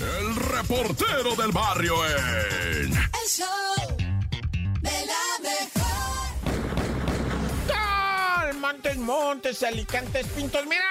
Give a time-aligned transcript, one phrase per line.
[0.00, 2.92] el reportero del barrio en...
[2.92, 3.96] El show
[4.80, 5.80] de la mejor.
[8.60, 10.64] Montes, Montes, Alicantes, Pintos.
[10.66, 10.84] Mira,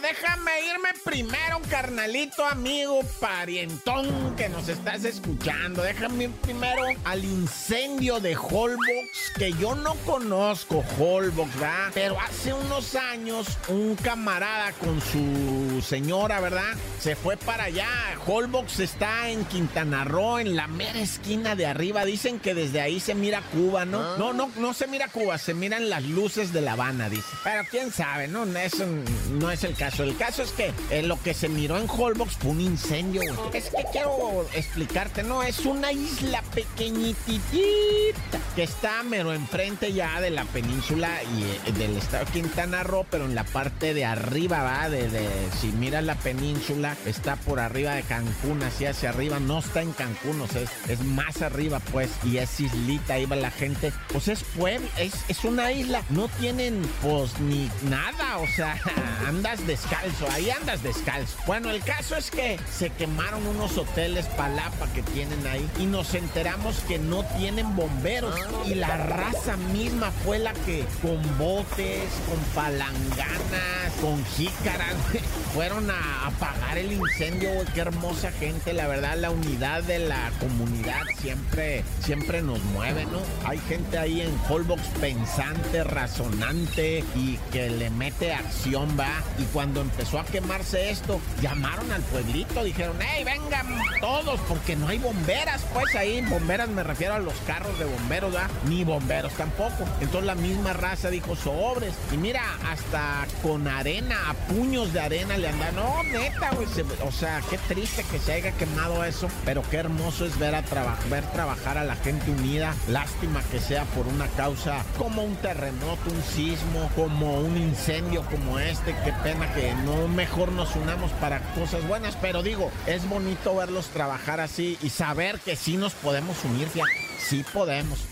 [0.00, 5.82] déjame irme primero, carnalito, amigo, parientón que nos estás escuchando.
[5.82, 11.90] Déjame ir primero al incendio de Holbox, que yo no conozco Holbox, ¿verdad?
[11.94, 16.74] Pero hace unos años un camarada con su señora, ¿verdad?
[17.00, 17.88] Se fue para allá.
[18.26, 22.04] Holbox está en Quintana Roo, en la mera esquina de arriba.
[22.04, 24.16] Dicen que desde ahí se mira Cuba, ¿no?
[24.16, 27.28] No, no, no se mira Cuba, se miran las luces de La Habana, dice.
[27.44, 28.44] Pero quién sabe, ¿no?
[28.56, 28.86] Eso
[29.32, 30.02] no es el caso.
[30.02, 33.50] El caso es que eh, lo que se miró en Holbox fue un incendio, güey.
[33.56, 35.42] Es que quiero explicarte, ¿no?
[35.42, 41.96] Es una isla pequeñititita que está mero enfrente ya de la península y eh, del
[41.96, 44.88] estado de Quintana Roo, pero en la parte de arriba, ¿va?
[44.88, 45.28] De, de-
[45.60, 49.38] si miras la península, está por arriba de Cancún, así hacia arriba.
[49.40, 52.10] No está en Cancún, o sea, es, es más arriba, pues.
[52.24, 53.92] Y es islita, ahí va la gente.
[54.12, 56.02] Pues es pueblo, es, es una isla.
[56.10, 58.78] No tienen, pues, ni nada, o sea,
[59.56, 61.36] andas descalzo, ahí andas descalzo.
[61.46, 66.14] Bueno, el caso es que se quemaron unos hoteles palapa que tienen ahí y nos
[66.14, 68.34] enteramos que no tienen bomberos
[68.66, 74.94] y la raza misma fue la que con botes, con palanganas, con jícaras,
[75.54, 77.50] fueron a apagar el incendio.
[77.72, 83.20] Qué hermosa gente, la verdad, la unidad de la comunidad siempre, siempre nos mueve, ¿no?
[83.48, 89.22] Hay gente ahí en Holbox pensante, razonante y que le mete acción, va.
[89.38, 93.66] Y cuando empezó a quemarse esto, llamaron al pueblito, dijeron, hey, vengan
[94.00, 98.34] todos, porque no hay bomberas, pues ahí, bomberas me refiero a los carros de bomberos,
[98.34, 98.48] ¿va?
[98.68, 99.84] Ni bomberos tampoco.
[100.00, 101.94] Entonces la misma raza dijo, sobres.
[102.12, 106.66] Y mira, hasta con arena, a puños de arena le andan, no, neta, güey.
[107.06, 110.62] O sea, qué triste que se haya quemado eso, pero qué hermoso es ver a
[110.62, 112.74] traba- ver trabajar a la gente unida.
[112.88, 118.58] Lástima que sea por una causa como un terremoto, un sismo, como un incendio como
[118.58, 118.94] este.
[119.04, 123.88] Qué pena que no mejor nos unamos para cosas buenas, pero digo, es bonito verlos
[123.88, 127.05] trabajar así y saber que sí nos podemos unir, fíjate.
[127.18, 128.06] Sí podemos.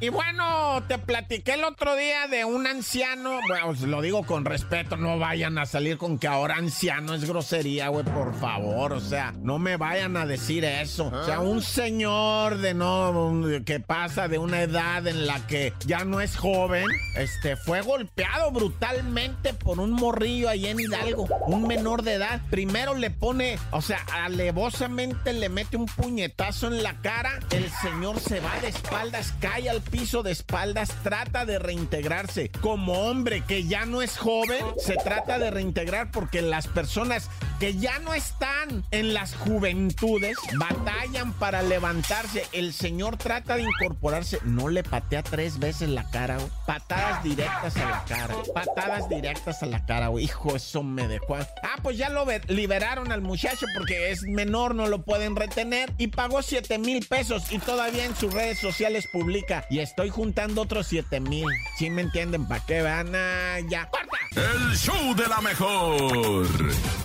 [0.00, 4.44] Y bueno, te platiqué el otro día de un anciano, bueno, os lo digo con
[4.44, 9.00] respeto, no vayan a salir con que ahora anciano es grosería, güey, por favor, o
[9.00, 11.06] sea, no me vayan a decir eso.
[11.06, 16.04] O sea, un señor de no, que pasa de una edad en la que ya
[16.04, 16.86] no es joven,
[17.16, 22.40] este, fue golpeado brutalmente por un morrillo ahí en Hidalgo, un menor de edad.
[22.50, 28.20] Primero le pone, o sea, alevosamente le mete un puñetazo en la cara, el señor
[28.20, 32.50] se va de espaldas, cae al piso de espaldas, trata de reintegrarse.
[32.60, 37.28] Como hombre que ya no es joven, se trata de reintegrar porque las personas
[37.62, 42.44] que ya no están en las juventudes batallan para levantarse.
[42.50, 46.50] El señor trata de incorporarse, no le patea tres veces la cara, güey.
[46.66, 50.24] patadas directas a la cara, patadas directas a la cara, güey.
[50.24, 51.36] Hijo, eso me dejó.
[51.36, 56.08] Ah, pues ya lo liberaron al muchacho porque es menor, no lo pueden retener y
[56.08, 60.88] pagó 7 mil pesos y todavía en sus redes sociales publica y estoy juntando otros
[60.88, 61.46] 7 mil.
[61.78, 62.44] ¿Sí me entienden?
[62.48, 63.88] ¿Para qué van a ya?
[63.88, 64.18] ¡Corta!
[64.34, 66.48] El show de la mejor.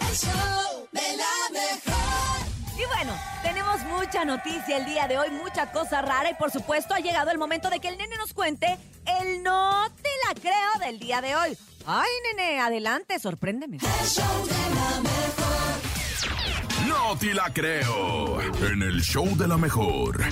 [0.10, 0.47] El show
[0.92, 2.48] de la mejor.
[2.80, 6.94] Y bueno, tenemos mucha noticia el día de hoy, mucha cosa rara y por supuesto
[6.94, 8.78] ha llegado el momento de que el nene nos cuente
[9.20, 11.58] el no te la creo del día de hoy.
[11.86, 13.78] Ay, nene, adelante, sorpréndeme.
[13.78, 16.88] El show de la mejor.
[16.88, 18.42] No te la creo.
[18.42, 20.24] En el show de la mejor.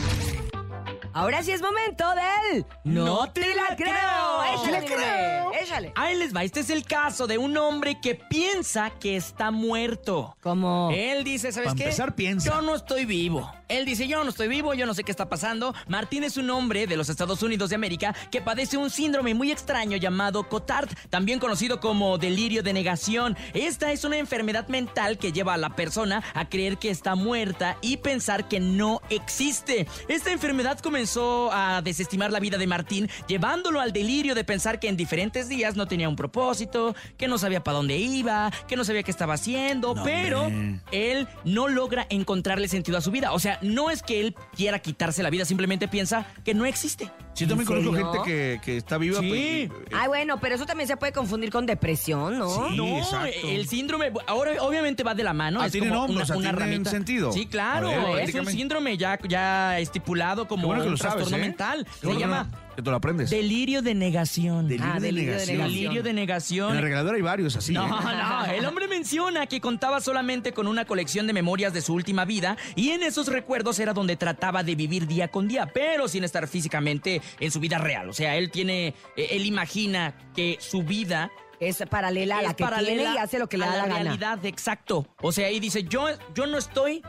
[1.14, 4.44] Ahora sí es momento del No te la creo.
[4.44, 5.94] Échale, Sí la nene, échale.
[5.96, 10.36] Ahí les va, este es el caso de un hombre que piensa que está muerto.
[10.42, 10.92] ¿Cómo?
[10.94, 11.84] Él dice, ¿sabes qué?
[11.84, 12.50] empezar, piensa.
[12.50, 13.52] Yo no estoy vivo.
[13.68, 15.74] Él dice, yo no estoy vivo, yo no sé qué está pasando.
[15.88, 19.52] Martín es un hombre de los Estados Unidos de América que padece un síndrome muy
[19.52, 23.36] extraño llamado Cotard, también conocido como delirio de negación.
[23.54, 27.78] Esta es una enfermedad mental que lleva a la persona a creer que está muerta
[27.82, 29.88] y pensar que no existe.
[30.08, 34.90] Esta enfermedad comenzó a desestimar la vida de Martín, llevándolo al delirio de pensar que
[34.90, 38.84] en diferentes días no tenía un propósito, que no sabía para dónde iba, que no
[38.84, 40.52] sabía qué estaba haciendo, No, pero
[40.92, 43.32] él no logra encontrarle sentido a su vida.
[43.34, 47.12] O sea, no es que él quiera quitarse la vida, simplemente piensa que no existe.
[47.34, 49.20] Sí, también ¿En conozco gente que, que está viva.
[49.20, 49.70] Sí.
[49.70, 52.48] pues, Ay, bueno, pero eso también se puede confundir con depresión, ¿no?
[52.70, 52.78] Sí.
[52.78, 53.28] No, exacto.
[53.44, 55.60] el síndrome, ahora obviamente va de la mano.
[55.62, 57.32] Ah, es tiene como nombre, una, o sea, una tiene sentido.
[57.34, 61.42] Sí, claro, ver, es un síndrome ya, ya estipulado como bueno un sabes, trastorno ¿eh?
[61.42, 61.88] mental.
[62.00, 63.30] Se bueno llama no- Que tú lo aprendes.
[63.30, 64.68] Delirio de negación.
[64.68, 65.58] Delirio Ah, de delirio de negación.
[65.72, 66.76] Delirio de En negación.
[66.76, 67.72] el regalador hay varios así.
[67.74, 67.90] No, ¿eh?
[67.90, 72.26] no, el hombre menciona que contaba solamente con una colección de memorias de su última
[72.26, 76.24] vida y en esos recuerdos era donde trataba de vivir día con día, pero sin
[76.26, 78.10] estar físicamente en su vida real.
[78.10, 81.32] O sea, él tiene, eh, él imagina que su vida
[81.62, 83.78] Es paralela a la es que paralela tiene y hace lo que le a da
[83.78, 84.04] la, la gana.
[84.04, 85.08] realidad, exacto.
[85.22, 87.02] O sea, ahí dice, yo, yo no estoy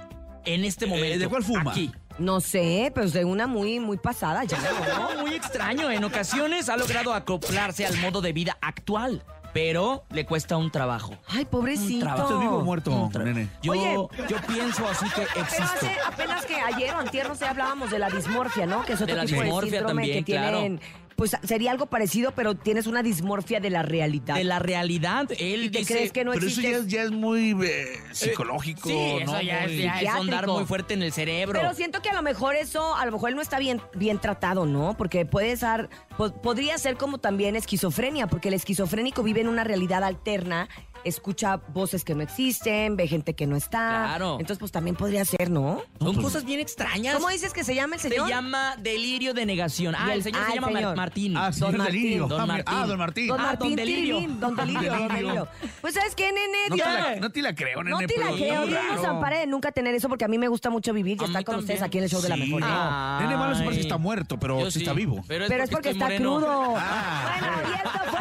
[0.44, 1.16] en este momento.
[1.16, 1.72] Eh, ¿de cuál fuma?
[1.72, 1.90] Aquí.
[2.18, 4.58] No sé, pero de una muy, muy pasada ya.
[5.16, 5.90] No, muy extraño.
[5.90, 9.22] En ocasiones ha logrado acoplarse al modo de vida actual,
[9.52, 11.14] pero le cuesta un trabajo.
[11.28, 12.04] Ay, pobrecito.
[12.06, 12.24] trabajo.
[12.24, 13.48] ¿Estás vivo o muerto, Un nene?
[13.62, 13.94] Yo, Oye.
[14.28, 15.62] yo pienso así que Pero existo.
[15.64, 18.84] hace apenas que ayer o antier, no sé, hablábamos de la dismorfia, ¿no?
[18.84, 20.80] Que es otro De la tipo dismorfia de síndrome también, que tienen...
[21.16, 24.34] Pues sería algo parecido, pero tienes una dismorfia de la realidad.
[24.34, 25.94] De la realidad, él ¿Y te dice...
[25.94, 26.70] crees que no Pero eso existe?
[26.72, 29.40] ya es, ya es muy eh, psicológico, Sí, eso ¿no?
[29.40, 30.16] ya, es, Muy- ya es Psiquiátrico.
[30.18, 31.58] sondar muy fuerte en el cerebro.
[31.58, 34.18] Pero siento que a lo mejor eso, a lo mejor él no está bien, bien
[34.20, 34.94] tratado, ¿no?
[34.98, 39.64] Porque puede ser, po- podría ser como también esquizofrenia, porque el esquizofrénico vive en una
[39.64, 40.68] realidad alterna,
[41.08, 44.04] escucha voces que no existen, ve gente que no está.
[44.06, 44.32] Claro.
[44.34, 45.82] Entonces, pues también podría ser, ¿no?
[46.00, 47.14] Son cosas bien extrañas.
[47.14, 48.28] ¿Cómo dices que se llama el Se señor?
[48.28, 49.94] llama delirio de negación.
[49.96, 50.96] Ah, el el- señor ah, se llama Mar- señor.
[50.96, 51.36] Martín.
[51.36, 51.84] Ah, Don Martín.
[52.02, 52.26] Delirio.
[52.28, 52.74] Don Ah, Martín.
[52.76, 53.26] Ah, don Martín.
[53.28, 54.16] Don Ah, Martín don Delirio.
[54.18, 55.16] Tirilín, Don Delirio, Don Delirio.
[55.16, 55.48] Delirio.
[55.80, 56.58] Pues, ¿sabes qué, nene?
[56.70, 57.90] No te, la, no te la creo, nene.
[57.90, 60.48] No te la creo, Dios nos ampare de nunca tener eso porque a mí me
[60.48, 62.42] gusta mucho vivir y estar con ustedes aquí en el show de la Sí.
[62.42, 62.62] mejor.
[62.64, 63.18] Ah.
[63.22, 65.22] Nene malo se parece que está muerto, pero sí está vivo.
[65.28, 66.36] Pero es Pero es porque está moreno.
[66.36, 66.74] crudo.
[66.76, 67.36] Ah.
[67.40, 68.20] Bueno, y esto fue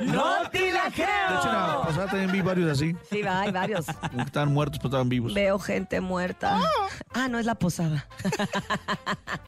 [0.00, 2.05] el No te la creo.
[2.06, 2.94] Pasada también vi varios así.
[3.10, 3.86] Sí, va, hay varios.
[3.86, 5.34] Como que estaban muertos, pero estaban vivos.
[5.34, 6.60] Veo gente muerta.
[7.12, 8.06] Ah, no es la posada.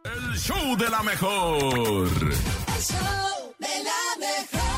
[0.04, 2.08] El show de la mejor.
[2.08, 4.68] El show de la mejor.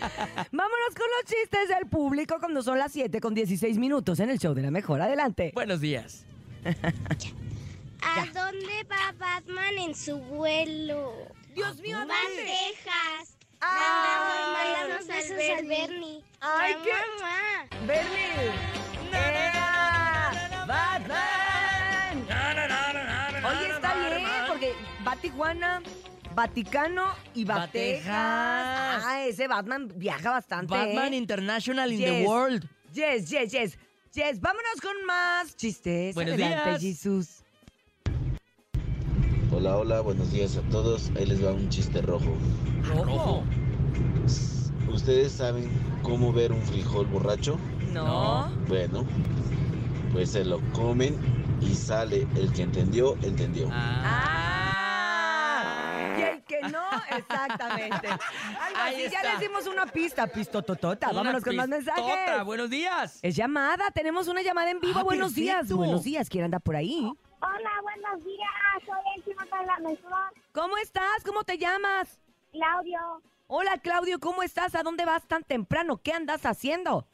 [0.00, 4.38] Vámonos con los chistes del público cuando son las 7 con 16 minutos en el
[4.38, 5.00] show de la mejor.
[5.00, 5.50] Adelante.
[5.54, 6.24] Buenos días.
[8.02, 11.12] ¿A dónde va Batman en su vuelo?
[11.54, 12.44] Dios mío, ¿a Va a dónde?
[12.44, 13.36] Texas.
[13.60, 16.22] Ay, Mandamos besos al Bernie.
[16.40, 17.86] Ay, qué- Mamá.
[17.86, 18.52] Bernie.
[19.12, 22.26] ¡Era Batman!
[23.46, 24.74] Oye, está bien, porque
[25.06, 25.82] va a Tijuana,
[26.34, 27.44] Vaticano y.
[27.44, 28.06] Texas.
[28.08, 30.74] Ah, ese Batman viaja bastante.
[30.74, 31.16] Batman ¿eh?
[31.16, 32.26] International in the.
[32.26, 32.68] World.
[32.92, 33.78] Yes, yes, yes.
[34.14, 36.14] Yes, vámonos con más chistes.
[36.14, 36.80] Buenos Adelante, días.
[36.80, 37.44] Jesús.
[39.52, 41.10] Hola, hola, buenos días a todos.
[41.16, 42.36] Ahí les va un chiste rojo.
[42.84, 43.44] Rojo.
[44.92, 45.68] ¿Ustedes saben
[46.02, 47.58] cómo ver un frijol borracho?
[47.92, 48.50] No.
[48.68, 49.04] Bueno,
[50.12, 51.16] pues se lo comen
[51.60, 52.26] y sale.
[52.36, 53.68] El que entendió, entendió.
[53.72, 54.63] Ah.
[56.24, 56.84] Y el que no,
[57.16, 58.08] exactamente.
[58.60, 59.30] Algo Ahí así, ya está.
[59.32, 61.08] les dimos una pista, pistototota.
[61.12, 62.04] Vámonos con más Una mensajes.
[62.04, 62.42] pistota.
[62.42, 63.18] Buenos días.
[63.22, 64.98] Es llamada, tenemos una llamada en vivo.
[64.98, 65.76] Ah, buenos días, perfecto.
[65.76, 66.28] buenos días.
[66.28, 67.10] ¿Quién anda por ahí?
[67.40, 68.48] Hola, buenos días.
[68.86, 70.32] Soy el chico de la mejor.
[70.52, 71.22] ¿Cómo estás?
[71.24, 72.20] ¿Cómo te llamas?
[72.52, 72.98] Claudio.
[73.46, 74.74] Hola, Claudio, ¿cómo estás?
[74.74, 75.98] ¿A dónde vas tan temprano?
[76.02, 77.06] ¿Qué andas haciendo?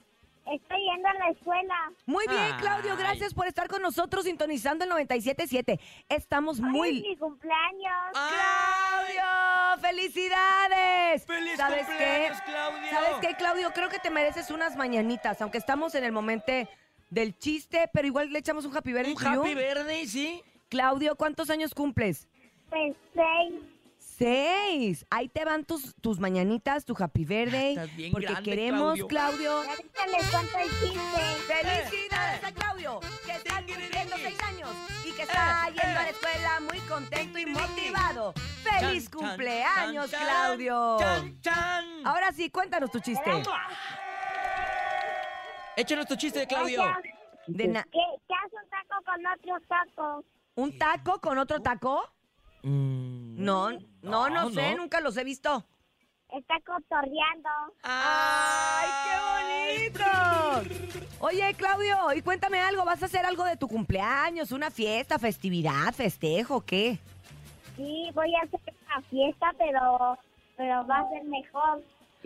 [0.51, 1.93] Estoy yendo a la escuela.
[2.07, 5.79] Muy bien, Claudio, gracias por estar con nosotros sintonizando el 97.7.
[6.09, 7.03] Estamos Hoy es muy...
[7.03, 8.11] mi cumpleaños.
[8.13, 9.81] ¡Claudio!
[9.81, 11.25] ¡Felicidades!
[11.25, 12.33] ¡Feliz ¿Sabes qué?
[12.45, 12.91] Claudio!
[12.91, 13.73] ¿Sabes qué, Claudio?
[13.73, 16.53] Creo que te mereces unas mañanitas, aunque estamos en el momento
[17.11, 20.43] del chiste, pero igual le echamos un happy birthday Un happy verde, ¿sí?
[20.69, 22.29] Claudio, ¿cuántos años cumples?
[22.71, 23.55] Pues seis.
[24.21, 25.07] Seis.
[25.09, 27.23] Ahí te van tus, tus mañanitas, tu happy.
[27.23, 29.63] Estás bien porque grande, queremos, Claudio.
[29.63, 29.63] Claudio.
[30.13, 31.21] Les el chiste.
[31.47, 33.01] ¡Felicidades a Claudio!
[33.25, 34.71] Que está cumpliendo seis años
[35.07, 38.35] y que está yendo a la escuela muy contento y motivado.
[38.63, 40.99] ¡Feliz cumpleaños, Claudio!
[42.05, 43.43] Ahora sí, cuéntanos tu chiste.
[45.77, 46.83] Échanos tu chiste, Claudio.
[47.47, 50.25] De ¿Qué, qué hace un taco con otro taco?
[50.57, 52.20] ¿Un taco con otro taco?
[52.63, 54.83] Mm, No, no, no, no, sé, no.
[54.83, 55.65] nunca los he visto.
[56.31, 57.49] Está cotorreando.
[57.83, 61.11] ¡Ay, qué bonito!
[61.21, 64.53] Oye, Claudio, y cuéntame algo, ¿vas a hacer algo de tu cumpleaños?
[64.53, 66.99] ¿Una fiesta, festividad, festejo, qué?
[67.77, 70.19] Sí, voy a hacer una fiesta, pero,
[70.57, 71.83] pero va a ser mejor.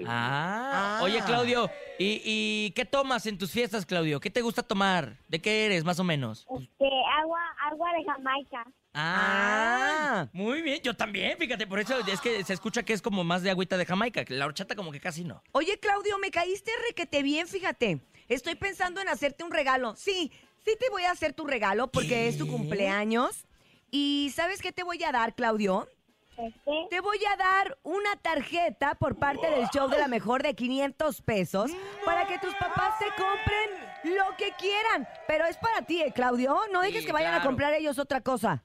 [0.07, 1.01] Ah, Ah.
[1.05, 4.19] oye, Claudio, ¿y, y qué tomas en tus fiestas, Claudio?
[4.21, 5.17] ¿Qué te gusta tomar?
[5.29, 6.47] ¿De qué eres, más o menos?
[6.61, 6.91] Este,
[7.23, 8.65] agua, agua de Jamaica.
[8.97, 13.25] Ah, muy bien, yo también, fíjate, por eso es que se escucha que es como
[13.25, 15.43] más de agüita de Jamaica, que la horchata como que casi no.
[15.53, 18.01] Oye, Claudio, me caíste requete bien, fíjate.
[18.29, 19.97] Estoy pensando en hacerte un regalo.
[19.97, 20.31] Sí,
[20.65, 23.47] sí te voy a hacer tu regalo porque es tu cumpleaños.
[23.91, 25.89] ¿Y sabes qué te voy a dar, Claudio?
[26.37, 30.55] Este, Te voy a dar una tarjeta por parte del show de la mejor de
[30.55, 31.71] 500 pesos
[32.05, 35.09] para que tus papás se compren lo que quieran.
[35.29, 36.59] Pero es para ti, ¿eh, Claudio?
[36.73, 38.65] No dejes Sí, que vayan a comprar ellos otra cosa.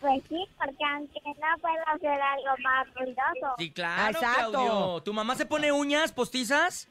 [0.00, 3.54] Pues sí, porque aunque no puedo hacer algo más ruidoso.
[3.58, 4.50] Sí, claro, Exacto.
[4.50, 5.02] Claudio.
[5.02, 6.88] ¿Tu mamá se pone uñas postizas?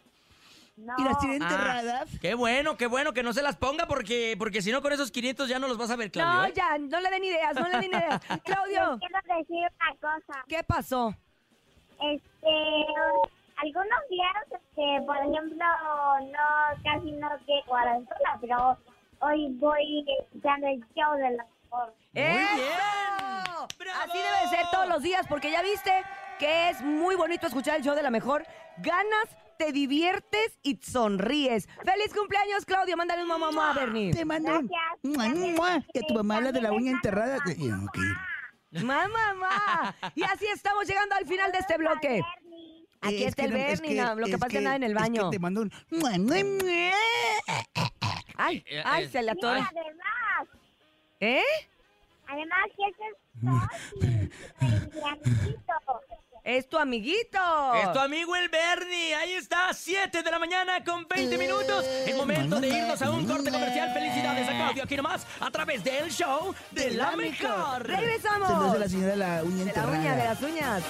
[0.78, 0.94] No.
[1.42, 4.94] Ah, qué bueno, qué bueno que no se las ponga porque, porque si no con
[4.94, 6.42] esos 500 ya no los vas a ver, Claudio.
[6.42, 6.54] No, ¿eh?
[6.56, 8.22] ya, no le den ideas, no le den ideas.
[8.44, 10.44] Claudio, quiero decir una cosa.
[10.48, 11.16] ¿qué pasó?
[12.00, 12.86] Este,
[13.56, 15.66] algunos días, este, por ejemplo,
[16.32, 18.78] no, casi no llego a la escuela, pero
[19.22, 21.94] hoy voy escuchando el show de la mejor.
[22.14, 22.56] Muy ¡Eso!
[22.56, 22.68] bien.
[23.80, 24.02] ¡Bravo!
[24.04, 25.92] Así debe ser todos los días, porque ya viste
[26.40, 28.46] que es muy bonito escuchar el show de la mejor.
[28.78, 31.68] Ganas, te diviertes y sonríes.
[31.84, 32.96] ¡Feliz cumpleaños, Claudio!
[32.96, 34.14] Mándale un mamá a Bernie.
[34.14, 34.68] Te mando un...
[34.68, 35.36] Gracias.
[35.36, 37.40] mua, mua, Que tu mamá la de la uña enterrada...
[38.72, 39.96] ¡Mamá, mamá!
[40.14, 42.22] Y así estamos llegando al final de este bloque.
[43.02, 44.76] Aquí Es está el no- es Bernie, no, lo que es pasa es que nada
[44.76, 45.30] en el es que baño.
[45.30, 45.72] te mando un...
[48.40, 49.72] ¡Ay, Eh, ay, eh, se le Y atora!
[51.20, 51.44] Además, ¿Eh?
[52.28, 53.16] además que ese es
[55.04, 55.74] amiguito.
[56.44, 57.74] ¡Es tu amiguito!
[57.76, 59.14] Es tu amigo el Bernie.
[59.16, 61.84] Ahí está, 7 de la mañana con 20 minutos.
[61.86, 63.92] Es momento de irnos a un corte comercial.
[63.94, 67.86] Felicidades a Claudio aquí nomás a través del show de la mejor.
[67.86, 68.50] ¡Regresamos!
[68.50, 70.84] Hace la señora la uña De la uña, de las uñas.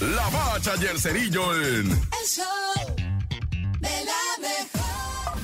[0.00, 2.44] La bacha y el cerillo en El show
[3.80, 5.38] de la mejor.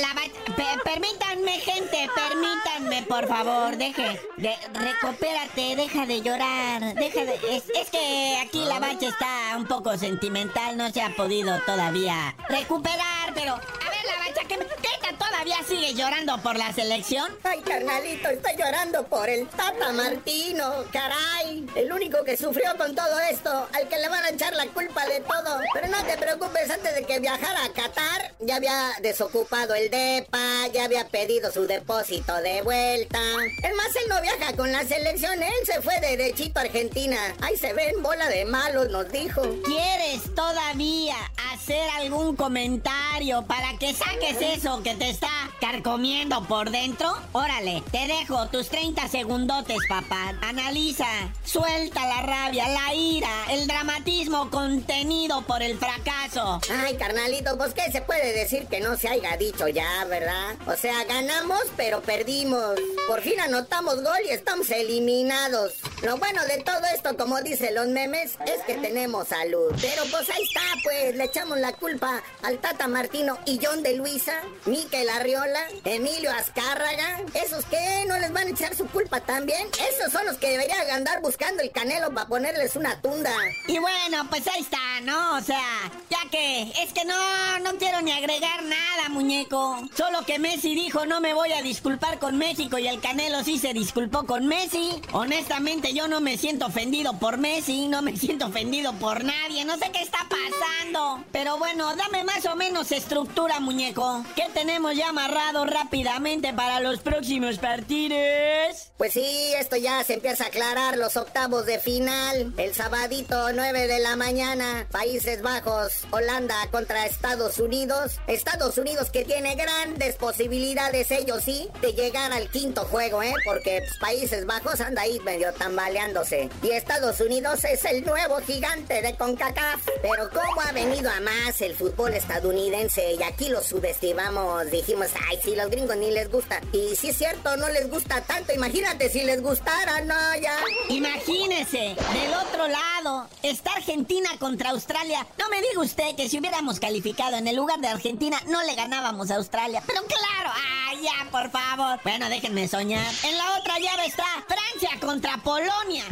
[0.00, 0.14] La.
[0.56, 7.64] Pe- permítanme, gente, permítanme, por favor, deje, de, recupérate, deja de llorar, deja de, es,
[7.74, 13.34] es que aquí la bacha está un poco sentimental, no se ha podido todavía recuperar,
[13.34, 14.88] pero, a ver, la bacha, ¿qué, qué
[15.18, 17.30] todavía sigue llorando por la selección?
[17.44, 21.66] Ay, carnalito, estoy llorando por el Tata Martino, caray.
[21.76, 25.06] El único que sufrió con todo esto, al que le van a echar la culpa
[25.06, 25.60] de todo.
[25.74, 30.68] Pero no te preocupes, antes de que viajara a Qatar, ya había desocupado el DEPA,
[30.72, 33.18] ya había pedido su depósito de vuelta.
[33.62, 37.16] Es más, él no viaja con la selección, él se fue derechito a Argentina.
[37.40, 39.42] Ahí se ven bola de malos, nos dijo.
[39.64, 41.16] ¿Quieres todavía
[41.52, 45.28] hacer algún comentario para que saques eso que te está
[45.60, 47.12] carcomiendo por dentro?
[47.32, 50.34] Órale, te dejo tus 30 segundotes, papá.
[50.42, 51.06] Analiza,
[51.44, 56.60] suelta la rabia, la ira, el dramatismo contenido por el fracaso.
[56.70, 59.77] Ay, carnalito, pues qué se puede decir que no se haya dicho ya,
[60.08, 60.56] ¿verdad?
[60.66, 62.78] O sea, ganamos, pero perdimos.
[63.06, 65.74] Por fin anotamos gol y estamos eliminados.
[66.02, 69.72] Lo bueno de todo esto, como dicen los memes, es que tenemos salud.
[69.80, 73.96] Pero pues ahí está, pues, le echamos la culpa al Tata Martino y John de
[73.96, 77.20] Luisa, Miquel Arriola, Emilio Azcárraga.
[77.34, 78.04] ¿Esos qué?
[78.06, 79.68] ¿No les van a echar su culpa también?
[79.92, 83.32] Esos son los que deberían andar buscando el canelo para ponerles una tunda.
[83.66, 85.36] Y bueno, pues ahí está, ¿no?
[85.36, 89.67] O sea, ya que es que no, no quiero ni agregar nada, muñeco.
[89.94, 93.58] Solo que Messi dijo no me voy a disculpar con México y el Canelo sí
[93.58, 95.00] se disculpó con Messi.
[95.12, 99.76] Honestamente yo no me siento ofendido por Messi, no me siento ofendido por nadie, no
[99.78, 101.24] sé qué está pasando.
[101.32, 104.24] Pero bueno, dame más o menos estructura, muñeco.
[104.34, 108.92] ¿Qué tenemos ya amarrado rápidamente para los próximos partidos?
[108.96, 112.52] Pues sí, esto ya se empieza a aclarar los octavos de final.
[112.56, 118.18] El sabadito 9 de la mañana, Países Bajos, Holanda contra Estados Unidos.
[118.26, 123.34] Estados Unidos que tiene grandes posibilidades, ellos sí, de llegar al quinto juego, ¿eh?
[123.44, 126.48] Porque pues, Países Bajos anda ahí medio tambaleándose.
[126.62, 129.86] Y Estados Unidos es el nuevo gigante de CONCACAF.
[130.00, 133.14] Pero ¿cómo ha venido a más el fútbol estadounidense?
[133.14, 134.70] Y aquí lo subestimamos.
[134.70, 136.60] Dijimos, ay, si los gringos ni les gusta.
[136.72, 138.54] Y si es cierto, no les gusta tanto.
[138.54, 140.56] Imagínate si les gustara, no, ya.
[140.88, 145.26] Imagínese, del otro lado, está Argentina contra Australia.
[145.36, 148.76] No me diga usted que si hubiéramos calificado en el lugar de Argentina, no le
[148.76, 149.47] ganábamos a Australia.
[149.50, 150.52] Pero claro,
[150.88, 151.98] ¡ay, ya, por favor!
[152.02, 153.12] Bueno, déjenme soñar.
[153.22, 156.04] En la otra llave está Francia contra Polonia.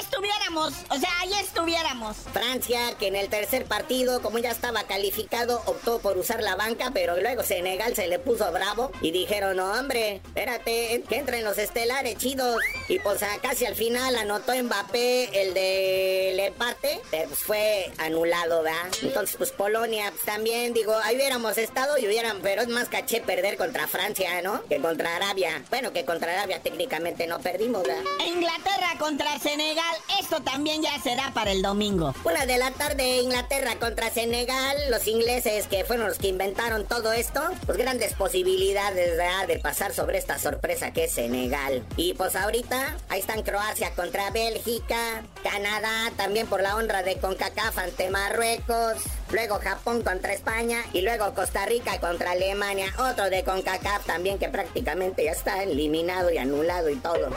[0.00, 2.16] Estuviéramos, o sea, ahí estuviéramos.
[2.32, 6.90] Francia, que en el tercer partido, como ya estaba calificado, optó por usar la banca,
[6.94, 11.58] pero luego Senegal se le puso bravo y dijeron, no, hombre, espérate, que entren los
[11.58, 12.60] estelares chidos.
[12.88, 18.90] Y pues casi al final anotó Mbappé el del empate, pero pues fue anulado, ¿verdad?
[19.02, 23.86] Entonces, pues Polonia también, digo, ahí hubiéramos estado y hubieran, pero más caché perder contra
[23.86, 24.62] Francia, ¿no?
[24.64, 25.62] Que contra Arabia.
[25.70, 28.02] Bueno, que contra Arabia técnicamente no perdimos, ¿verdad?
[28.26, 32.14] Inglaterra contra Senegal, esto también ya será para el domingo.
[32.24, 34.76] Una de la tarde, Inglaterra contra Senegal.
[34.90, 39.46] Los ingleses que fueron los que inventaron todo esto, pues grandes posibilidades ¿verdad?
[39.46, 41.84] de pasar sobre esta sorpresa que es Senegal.
[41.96, 47.78] Y pues ahorita, ahí están Croacia contra Bélgica, Canadá también por la honra de CONCACAF
[47.78, 48.96] ante Marruecos,
[49.36, 52.86] luego Japón contra España y luego Costa Rica contra Alemania.
[52.96, 57.28] Otro de CONCACAF también que prácticamente ya está eliminado y anulado y todo.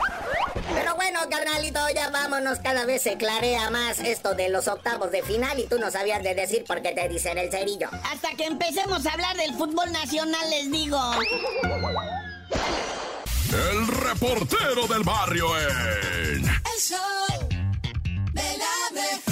[0.74, 2.58] Pero bueno, carnalito, ya vámonos.
[2.60, 6.22] Cada vez se clarea más esto de los octavos de final y tú no sabías
[6.22, 7.90] de decir por qué te dicen el cerillo.
[8.10, 10.98] Hasta que empecemos a hablar del fútbol nacional, les digo.
[13.52, 16.46] El reportero del barrio en.
[16.46, 17.48] El show
[18.32, 19.29] de la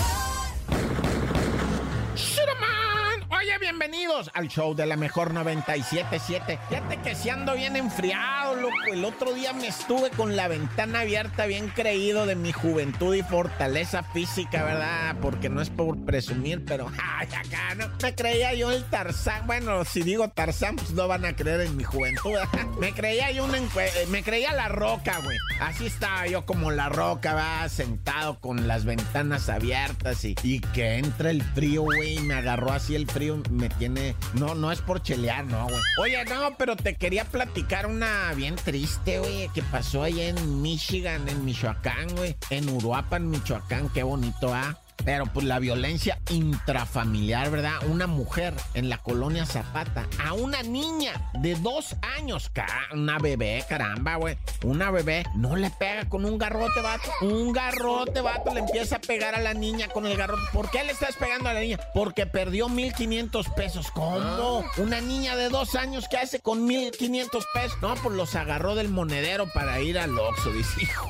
[3.40, 6.58] Oye, bienvenidos al show de la mejor 977.
[6.68, 8.74] Fíjate que si ando bien enfriado, loco.
[8.92, 13.22] El otro día me estuve con la ventana abierta, bien creído de mi juventud y
[13.22, 15.16] fortaleza física, ¿verdad?
[15.22, 17.86] Porque no es por presumir, pero ay, acá no.
[18.02, 19.46] Me creía yo el Tarzán.
[19.46, 22.32] Bueno, si digo Tarzán, pues no van a creer en mi juventud.
[22.80, 25.36] Me creía yo un encue- eh, me creía la roca, güey.
[25.60, 30.98] Así estaba yo como la roca, va sentado con las ventanas abiertas y, y que
[30.98, 32.18] entra el frío, güey.
[32.18, 34.16] y Me agarró así el frío, me tiene.
[34.34, 35.80] No, no es por chelear, no, güey.
[36.00, 41.28] Oye, no, pero te quería platicar una bien triste, güey, que pasó allá en Michigan,
[41.28, 42.36] en Michoacán, güey.
[42.50, 44.78] En Uruapan, Michoacán, qué bonito, ¿ah?
[45.04, 47.74] Pero pues la violencia intrafamiliar, ¿verdad?
[47.88, 52.50] Una mujer en la colonia Zapata a una niña de dos años,
[52.92, 54.36] una bebé, caramba, güey.
[54.64, 57.10] Una bebé no le pega con un garrote, vato.
[57.22, 60.42] Un garrote, vato, le empieza a pegar a la niña con el garrote.
[60.52, 61.78] ¿Por qué le estás pegando a la niña?
[61.94, 63.90] Porque perdió 1.500 pesos.
[63.92, 64.64] ¿Cómo?
[64.76, 67.78] Una niña de dos años, ¿qué hace con 1.500 pesos?
[67.80, 70.52] No, pues los agarró del monedero para ir al Oxxo.
[70.52, 71.06] Dice, hijo,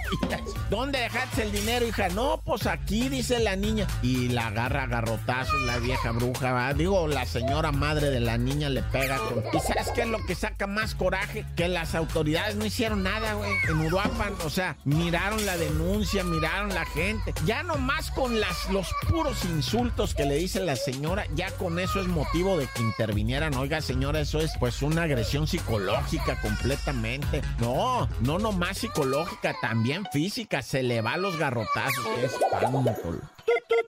[0.70, 2.08] ¿dónde dejaste el dinero, hija?
[2.10, 3.77] No, pues aquí, dice la niña.
[4.02, 6.72] Y la agarra a garrotazos la vieja bruja.
[6.74, 9.44] Digo, la señora madre de la niña le pega con...
[9.52, 11.44] ¿Y sabes qué es lo que saca más coraje?
[11.56, 13.50] Que las autoridades no hicieron nada, güey.
[13.68, 17.34] En Uruapan, o sea, miraron la denuncia, miraron la gente.
[17.44, 18.38] Ya nomás con
[18.70, 22.82] los puros insultos que le dice la señora, ya con eso es motivo de que
[22.82, 23.54] intervinieran.
[23.54, 27.42] Oiga, señora, eso es pues una agresión psicológica completamente.
[27.58, 30.62] No, no nomás psicológica, también física.
[30.62, 32.04] Se le va los garrotazos.
[32.16, 33.18] Qué espanto.
[33.48, 33.86] Tut, tut,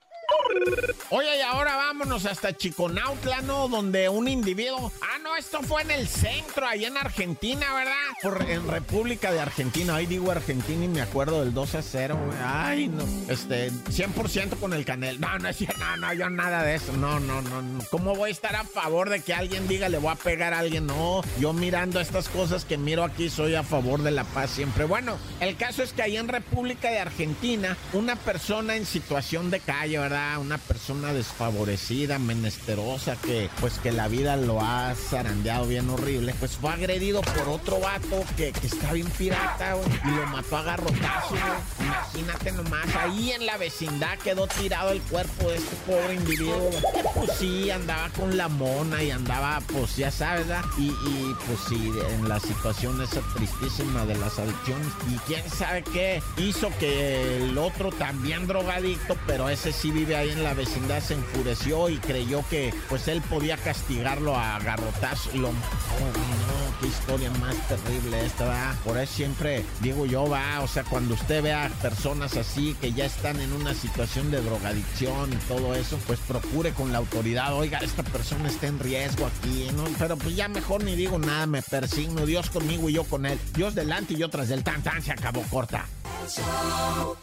[0.87, 0.90] tut.
[1.13, 3.67] Oye, y ahora vámonos hasta Chiconautla, ¿no?
[3.67, 4.93] Donde un individuo.
[5.01, 8.49] Ah, no, esto fue en el centro, allá en Argentina, ¿verdad?
[8.49, 9.97] En República de Argentina.
[9.97, 12.39] Ahí digo Argentina y me acuerdo del 2 a 0, güey.
[12.45, 13.03] Ay, no.
[13.29, 15.21] Este, 100% con el canel.
[15.21, 16.93] No, no es no, no, yo nada de eso.
[16.93, 17.85] No, no, no, no.
[17.91, 20.61] ¿Cómo voy a estar a favor de que alguien diga le voy a pegar a
[20.61, 20.87] alguien?
[20.87, 24.85] No, yo mirando estas cosas que miro aquí soy a favor de la paz siempre.
[24.85, 29.59] Bueno, el caso es que ahí en República de Argentina, una persona en situación de
[29.59, 30.39] calle, ¿verdad?
[30.39, 36.53] Una persona desfavorecida, menesterosa, que pues que la vida lo ha zarandeado bien horrible, pues
[36.53, 41.31] fue agredido por otro vato que, que está bien pirata, y lo mató a garrotazos,
[41.31, 41.89] güey.
[41.89, 46.71] Imagínate nomás, ahí en la vecindad quedó tirado el cuerpo de este pobre individuo,
[47.15, 50.65] Pues sí, andaba con la mona y andaba, pues ya sabes, ¿verdad?
[50.79, 54.89] Y, y pues sí, en la situación esa tristísima de las adicciones.
[55.09, 60.31] Y quién sabe qué hizo que el otro también drogadicto, pero ese sí vive ahí
[60.31, 65.31] en la vecindad, se enfureció y creyó que pues él podía castigarlo a garrotazo.
[65.35, 68.75] Lo mató, no, qué historia más terrible esta, va.
[68.85, 73.05] Por eso siempre digo yo, va, o sea, cuando usted vea personas así que ya
[73.05, 77.79] están en una situación de drogadicción y todo eso, pues procure con la autoridad, oiga,
[77.79, 79.85] esta persona está en riesgo aquí, ¿no?
[79.99, 83.39] Pero pues ya mejor ni digo nada, me persigno, Dios conmigo y yo con él.
[83.55, 85.85] Dios delante y yo tras del tan tan se acabó corta.
[86.23, 87.17] El show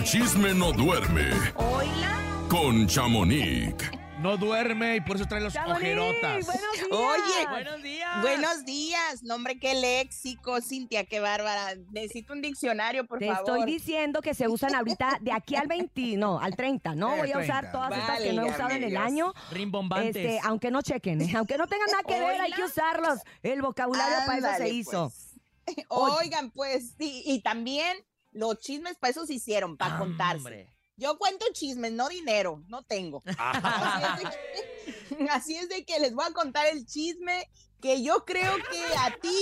[0.00, 2.46] El chisme no duerme Hola.
[2.48, 3.74] con Chamonix.
[4.18, 6.46] No duerme y por eso trae los ojerotas.
[6.46, 6.86] Buenos días.
[6.90, 8.22] Oye, Buenos días.
[8.22, 9.22] buenos días.
[9.22, 11.74] Nombre, qué léxico, Cintia, qué bárbara.
[11.92, 13.58] Necesito un diccionario, por Te favor.
[13.58, 16.94] estoy diciendo que se usan ahorita de aquí al 20, no, al 30.
[16.94, 17.40] No Eh, voy a 30.
[17.58, 19.34] usar todas estas que no he usado en el año.
[19.50, 20.16] Rimbombantes.
[20.16, 21.32] Este, aunque no chequen, ¿eh?
[21.36, 23.18] aunque no tengan nada que ver, hay que usarlos.
[23.42, 25.12] El vocabulario para eso se hizo.
[25.12, 25.76] pues.
[25.90, 27.98] Oigan, pues, sí, y también
[28.32, 30.38] los chismes para eso se hicieron, para contarse.
[30.38, 30.76] Hombre.
[30.96, 33.22] Yo cuento chismes, no dinero, no tengo.
[33.38, 37.48] Así es, de que, así es de que les voy a contar el chisme
[37.80, 39.36] que yo creo que a ti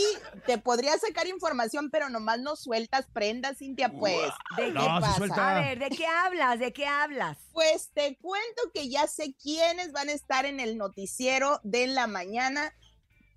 [0.46, 4.30] te podría sacar información, pero nomás no sueltas prendas, Cintia, pues.
[4.56, 5.58] ¿De qué pasa?
[5.58, 6.58] A ver, ¿de qué hablas?
[6.58, 7.36] ¿De qué hablas?
[7.52, 12.06] Pues te cuento que ya sé quiénes van a estar en el noticiero de la
[12.06, 12.72] mañana,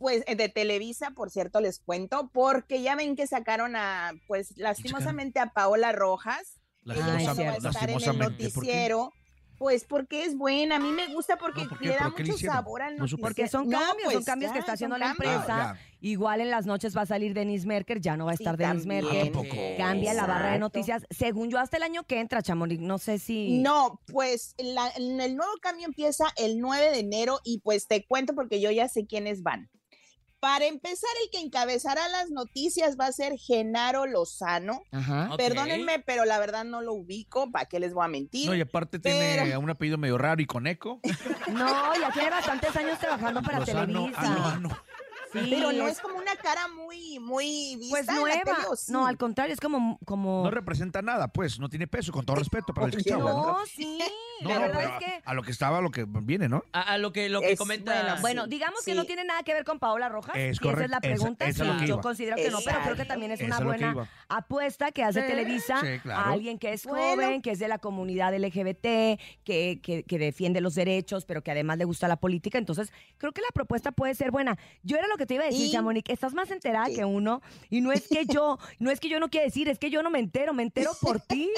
[0.02, 4.58] pues eh, de Televisa, por cierto, les cuento, porque ya ven que sacaron a, pues
[4.58, 6.60] lastimosamente a Paola Rojas.
[6.86, 9.14] Ella Ay, ya no va a estar en el noticiero.
[9.60, 11.86] Pues porque es buena, a mí me gusta porque No, ¿por qué?
[11.90, 13.22] le da ¿Pero qué le mucho sabor al noticiero.
[13.22, 15.46] Porque son No, cambios, son pues, cambios que está haciendo la empresa.
[15.70, 15.78] Ah.
[16.00, 18.58] Igual en las noches va a salir Denise Merker, ya no va a Sí, estar
[18.58, 19.32] Denise también.
[19.32, 19.78] Merker.
[19.78, 21.06] Cambia la barra de noticias.
[21.12, 22.82] Según yo, hasta el año que entra, Chamonix.
[22.82, 23.60] No sé si.
[23.60, 28.34] No, pues la- el nuevo cambio empieza el 9 de enero y pues te cuento
[28.34, 29.70] porque yo ya sé quiénes van.
[30.42, 34.82] Para empezar, el que encabezará las noticias va a ser Genaro Lozano.
[34.92, 35.30] Ajá.
[35.38, 38.50] Perdónenme, pero la verdad no lo ubico, ¿para qué les voy a mentir?
[38.50, 41.00] No, y aparte tiene un apellido medio raro y con eco.
[41.52, 43.86] No, ya tiene bastantes años trabajando para Lozano.
[43.86, 44.20] Televisa.
[44.22, 44.78] Ah, no, no.
[45.34, 48.42] Sí, pero no es- es como una cara muy, muy vista pues en la nueva.
[48.44, 48.92] tele, ¿o sí?
[48.92, 49.98] No, al contrario, es como.
[50.06, 50.44] como...
[50.44, 53.24] No representa nada, pues, no tiene peso, con todo respeto para el chavo.
[53.30, 53.46] ¿no?
[53.60, 54.00] No, sí.
[54.42, 55.22] No, la verdad es que.
[55.24, 56.64] a lo que estaba, a lo que viene, ¿no?
[56.74, 57.92] A, a lo que, lo que Es- comenta.
[57.94, 60.36] bueno, Bueno, Sí, digamos que no tiene nada que ver con Paola Rojas.
[60.36, 61.46] Es y esa es la esa- pregunta.
[61.46, 62.02] esa que yo iba.
[62.02, 65.80] considero que no, pero creo que también es una que buena apuesta que hace Televisa
[65.82, 66.20] sí, claro.
[66.22, 67.06] a alguien que es Bueno.
[67.24, 71.52] joven, que es de la comunidad LGBT, que, que, que defiende los derechos, pero que
[71.52, 72.58] además le gusta la política.
[72.58, 74.58] Entonces, creo que la propuesta puede ser buena.
[74.82, 77.42] Yo era lo que te iba a decir, Chamonix, estás más enterada que uno.
[77.70, 80.04] Y no es que yo, no es que yo no quiera decir, es que yo
[80.04, 81.50] no me entero, me entero por ti.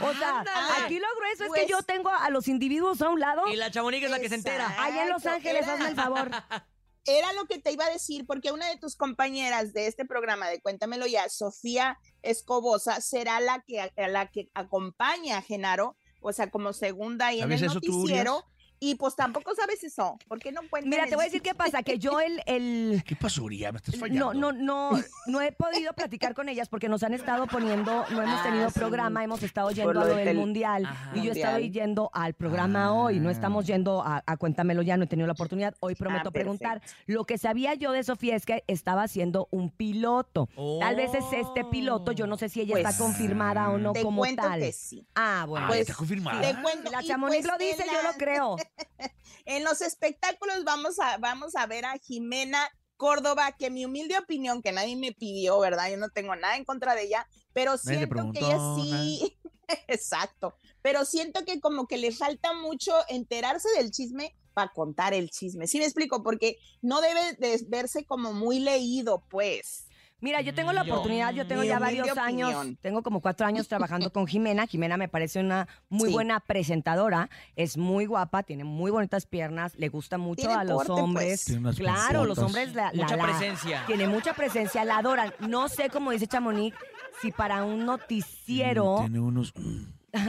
[0.00, 0.44] O sea,
[0.84, 3.46] aquí lo grueso es Pues- que yo tengo a los individuos a un lado.
[3.52, 4.74] Y la chamonica es la que se entera.
[4.82, 6.30] Allá en Los Ángeles, era- hazme el favor.
[7.08, 10.48] Era lo que te iba a decir, porque una de tus compañeras de este programa
[10.48, 16.50] de Cuéntamelo ya, Sofía Escobosa, será la que, la que acompaña a Genaro, o sea,
[16.50, 18.44] como segunda ahí en ¿Sabes el tú, noticiero.
[18.80, 21.82] Y pues tampoco sabes eso, porque no cuentan Mira, te voy a decir qué pasa,
[21.82, 23.72] que yo el, el ¿Qué pasó, Uriah?
[23.72, 24.34] Me estás fallando.
[24.34, 28.22] no, no, no, no he podido platicar con ellas porque nos han estado poniendo, no
[28.22, 28.78] hemos Ah, tenido sí.
[28.78, 31.10] programa, hemos estado yendo lo a lo del mundial Ajá.
[31.14, 31.48] y yo Mundial.
[31.54, 35.26] estoy yendo al programa hoy, no estamos yendo a, a Cuéntamelo ya, no he tenido
[35.26, 36.80] la oportunidad, hoy prometo Ah, preguntar.
[36.80, 37.02] perfecto.
[37.06, 40.48] Lo que sabía yo de Sofía es que estaba haciendo un piloto.
[40.80, 43.92] Tal vez es este piloto, yo no sé si ella Pues, está confirmada o no
[43.92, 44.60] te como cuento tal.
[44.60, 45.06] que sí.
[45.14, 45.66] Ah, bueno.
[45.66, 46.40] Ah, Pues, está confirmada.
[46.40, 48.56] Te cuento, La Chamonix pues lo dice, yo lo creo.
[49.44, 54.60] En los espectáculos vamos a, vamos a ver a Jimena Córdoba, que mi humilde opinión,
[54.60, 55.88] que nadie me pidió, ¿verdad?
[55.90, 59.38] Yo no tengo nada en contra de ella, pero siento que ella sí,
[59.86, 65.30] exacto, pero siento que como que le falta mucho enterarse del chisme para contar el
[65.30, 65.66] chisme.
[65.66, 66.22] ¿Sí me explico?
[66.22, 69.85] Porque no debe de verse como muy leído, pues.
[70.20, 74.10] Mira, yo tengo la oportunidad, yo tengo ya varios años, tengo como cuatro años trabajando
[74.10, 74.66] con Jimena.
[74.66, 76.14] Jimena me parece una muy Sí.
[76.14, 80.76] buena presentadora, es muy guapa, tiene muy bonitas piernas, le gusta mucho Tiene a los
[80.76, 81.02] porte, pues.
[81.02, 81.44] hombres.
[81.44, 83.84] Tiene unas Claro, los hombres la, la- Mucha la- presencia.
[83.86, 85.34] Tiene mucha presencia, la adoran.
[85.40, 86.74] No sé cómo dice Chamonix,
[87.20, 88.96] si para un noticiero.
[89.00, 89.52] Tiene unos...
[89.54, 89.84] mm.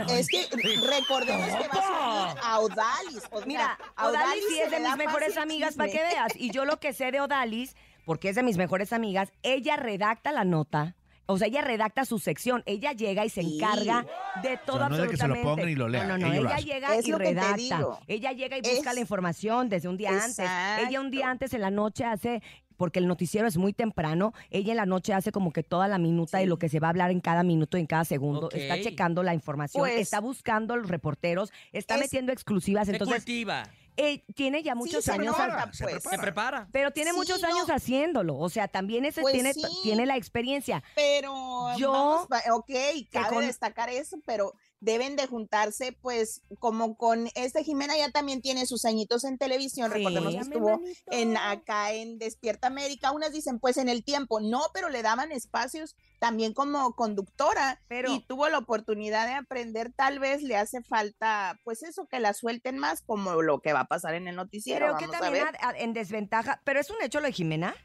[0.10, 0.46] Es que
[0.86, 3.24] recordemos que va a subir a Odalis.
[3.32, 6.34] o sea, Mira, a Odalis sí es de mis mejores amigas, para que veas.
[6.36, 7.74] Y yo lo que sé de Odalis,
[8.08, 10.96] porque es de mis mejores amigas, ella redacta la nota.
[11.26, 12.64] O sea, ella redacta su sección.
[12.66, 13.56] Ella llega y se Sí.
[13.58, 14.06] encarga
[14.42, 15.44] de todo no es de que se lo absolutamente.
[15.44, 16.34] pongan y lo lean, No, no, no.
[16.34, 18.00] ella llega Es y redacta.
[18.08, 20.40] Ella llega y busca Es- la información desde un día antes.
[20.88, 22.42] Ella un día antes en la noche hace
[22.78, 25.98] porque el noticiero es muy temprano, ella en la noche hace como que toda la
[25.98, 26.50] minuta de Sí.
[26.50, 29.34] lo que se va a hablar en cada minuto en cada segundo, está checando la
[29.34, 33.64] información, Pues, está buscando a los reporteros, está es- metiendo exclusivas, Se entonces cultiva.
[33.98, 36.04] Eh, tiene ya muchos se años, prepara, se pues.
[36.04, 36.68] Se prepara.
[36.72, 37.48] pero tiene Sí, muchos no.
[37.48, 39.64] años haciéndolo, o sea, también ese Pues tiene, sí.
[39.84, 40.84] tiene la experiencia.
[40.96, 42.70] Pero Yo- vamos, va- ok,
[43.12, 48.42] cabe con- destacar eso, pero deben de juntarse, pues, como con este Jimena ya también
[48.42, 49.98] tiene sus añitos en televisión, Sí.
[49.98, 54.62] recordemos que estuvo en acá en Despierta América, unas dicen pues en el tiempo, no,
[54.74, 60.20] pero le daban espacios también como conductora Pero- y tuvo la oportunidad de aprender, tal
[60.20, 63.88] vez le hace falta, pues eso, que la suelten más como lo que va a
[63.88, 65.56] pasar en el noticiero, Creo que también ver.
[65.62, 67.76] a- a- en desventaja, pero es un hecho lo de Jimena.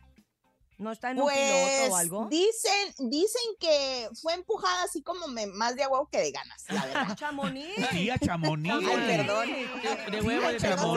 [0.83, 2.29] ¿No está en un piloto o algo?
[2.29, 6.65] Pues, Dicen, dicen que fue empujada así como me- más de agua que de ganas,
[6.69, 7.17] la verdad.
[7.17, 7.89] Chamonix.
[7.91, 8.75] Tía Chamonix.
[8.75, 9.49] Ay, perdón.
[9.51, 10.95] De, de huevo, de tanto.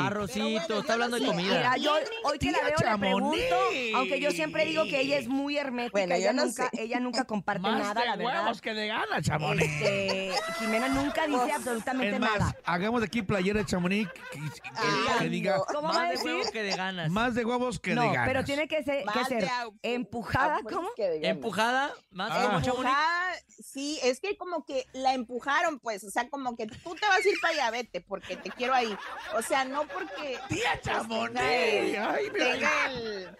[0.00, 1.54] arrocito, está hablando de comida.
[1.56, 3.44] Mira, yo hoy que la veo le Chamonix.
[3.46, 6.82] pregunto, aunque yo siempre digo que ella es muy hermética, Bueno, ella, no nunca, sé.
[6.82, 8.42] ella nunca comparte Más nada, de la verdad.
[8.42, 9.62] huevos que de ganas, Chamonix.
[9.72, 12.56] Este, Jimena nunca dice Pues, absolutamente Es más, nada.
[12.64, 15.64] hagamos de aquí playera de Chamonix que, que- Ay, que diga no.
[15.64, 16.26] ¿Cómo va a Más de decir?
[16.34, 17.10] huevo que de ganas.
[17.10, 18.26] más de huevos que no, de ganas.
[18.28, 19.48] pero tiene que ser, que ser
[19.82, 20.88] empujada, ¿cómo?
[20.96, 22.60] Empujada, más Ah.
[22.64, 27.06] Empujada, sí, es que como que la empujaron, pues, o sea, como que tú te
[27.06, 28.96] vas a ir para allá, vete, porque te quiero ahí.
[29.34, 30.38] O sea, no porque...
[30.48, 31.40] Tía pues, Chamonix.
[31.40, 32.44] el- Ay, mira.
[32.52, 33.36] tenga el-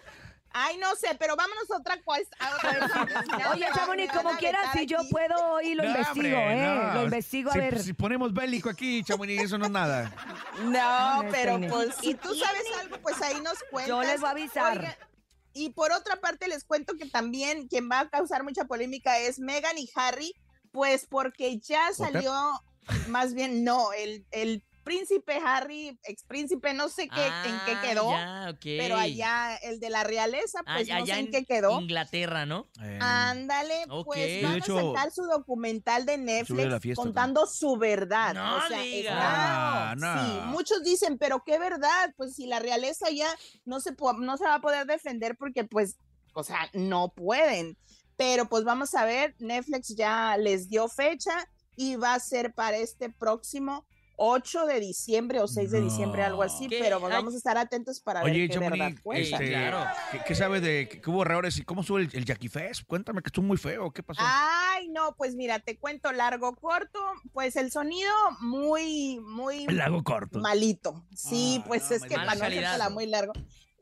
[0.55, 2.21] Ay, no sé, pero vámonos a otra cosa.
[3.53, 5.09] Oye, Chamonix, como quieras, si yo aquí.
[5.09, 6.65] puedo hoy lo No, investigo, hombre, ¿eh?
[6.67, 6.93] no.
[6.93, 7.79] Lo investigo a Si- ver.
[7.81, 10.11] Si ponemos bélico aquí, Chamonix, eso no es nada.
[10.65, 13.87] No, No, pero pues si tú sabes algo, pues ahí nos cuentas.
[13.89, 14.97] Yo les voy a avisar.
[15.53, 19.39] Y por otra parte les cuento que también quien va a causar mucha polémica es
[19.39, 20.33] Meghan y Harry,
[20.71, 22.33] pues porque ya salió,
[23.07, 27.81] más bien no, el, el príncipe Harry, ex príncipe, no sé qué, en qué Ah,
[27.81, 31.45] quedó, ya, pero allá el de la realeza, Ah, pues no allá sé en qué
[31.45, 31.79] quedó.
[31.81, 32.67] Inglaterra, ¿no?
[32.81, 37.45] Eh, Ándale, pues De van hecho, a sacar su documental de Netflix la fiesta, contando
[37.47, 38.33] su verdad.
[38.33, 40.25] No o sea, está- Ah, no.
[40.25, 43.27] Sí, muchos dicen, pero qué verdad, pues si la realeza ya
[43.65, 45.97] no se, no se va a poder defender porque pues,
[46.33, 47.77] o sea, no pueden.
[48.15, 52.77] Pero pues vamos a ver, Netflix ya les dio fecha y va a ser para
[52.77, 56.79] este próximo 8 de diciembre o 6 de diciembre, algo así, ¿Qué?
[56.79, 59.37] pero pues vamos a estar atentos para Oye, ver qué verdad cuenta.
[59.37, 59.85] este, claro.
[60.11, 62.83] ¿qué, qué sabe de que, hubo errores y cómo sube el, el Jackie Fest?
[62.85, 63.91] Cuéntame que estuvo muy feo.
[63.91, 64.21] ¿Qué pasó?
[64.23, 66.99] Ay, no, pues mira, te cuento largo, corto,
[67.33, 70.39] pues el sonido muy, muy el lago corto.
[70.39, 71.03] malito.
[71.15, 73.33] Sí, Ah, pues no, es que para no hacértela muy largo.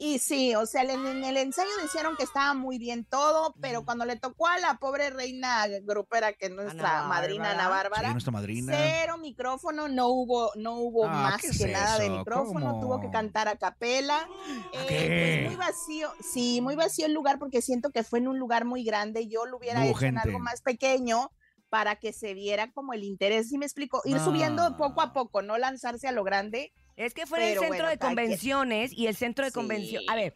[0.04, 3.86] Y sí, o sea, en, en el ensayo dijeron que estaba muy bien todo, pero
[3.86, 7.84] cuando le tocó a la pobre reina grupera, que es nuestra Ana madrina Ana Bárbara.
[7.84, 8.74] Bárbara, Sí, nuestra madrina.
[8.76, 12.82] cero micrófono, no hubo, no hubo Ah, más ¿qué que es nada de micrófono, ¿Cómo?
[12.82, 14.28] tuvo que cantar a capela.
[14.74, 18.40] Eh, pues muy vacío, sí, muy vacío el lugar porque siento que fue en un
[18.40, 19.28] lugar muy grande.
[19.28, 21.30] Yo lo hubiera hubo hecho en algo más pequeño
[21.70, 24.02] para que se viera como el interés, ¿sí me explico?
[24.06, 24.26] Ir Ah.
[24.26, 26.74] subiendo poco a poco, no lanzarse a lo grande.
[26.96, 30.02] Es que fue en el centro bueno, de convenciones y el centro de convención.
[30.02, 30.08] Sí.
[30.10, 30.36] A ver,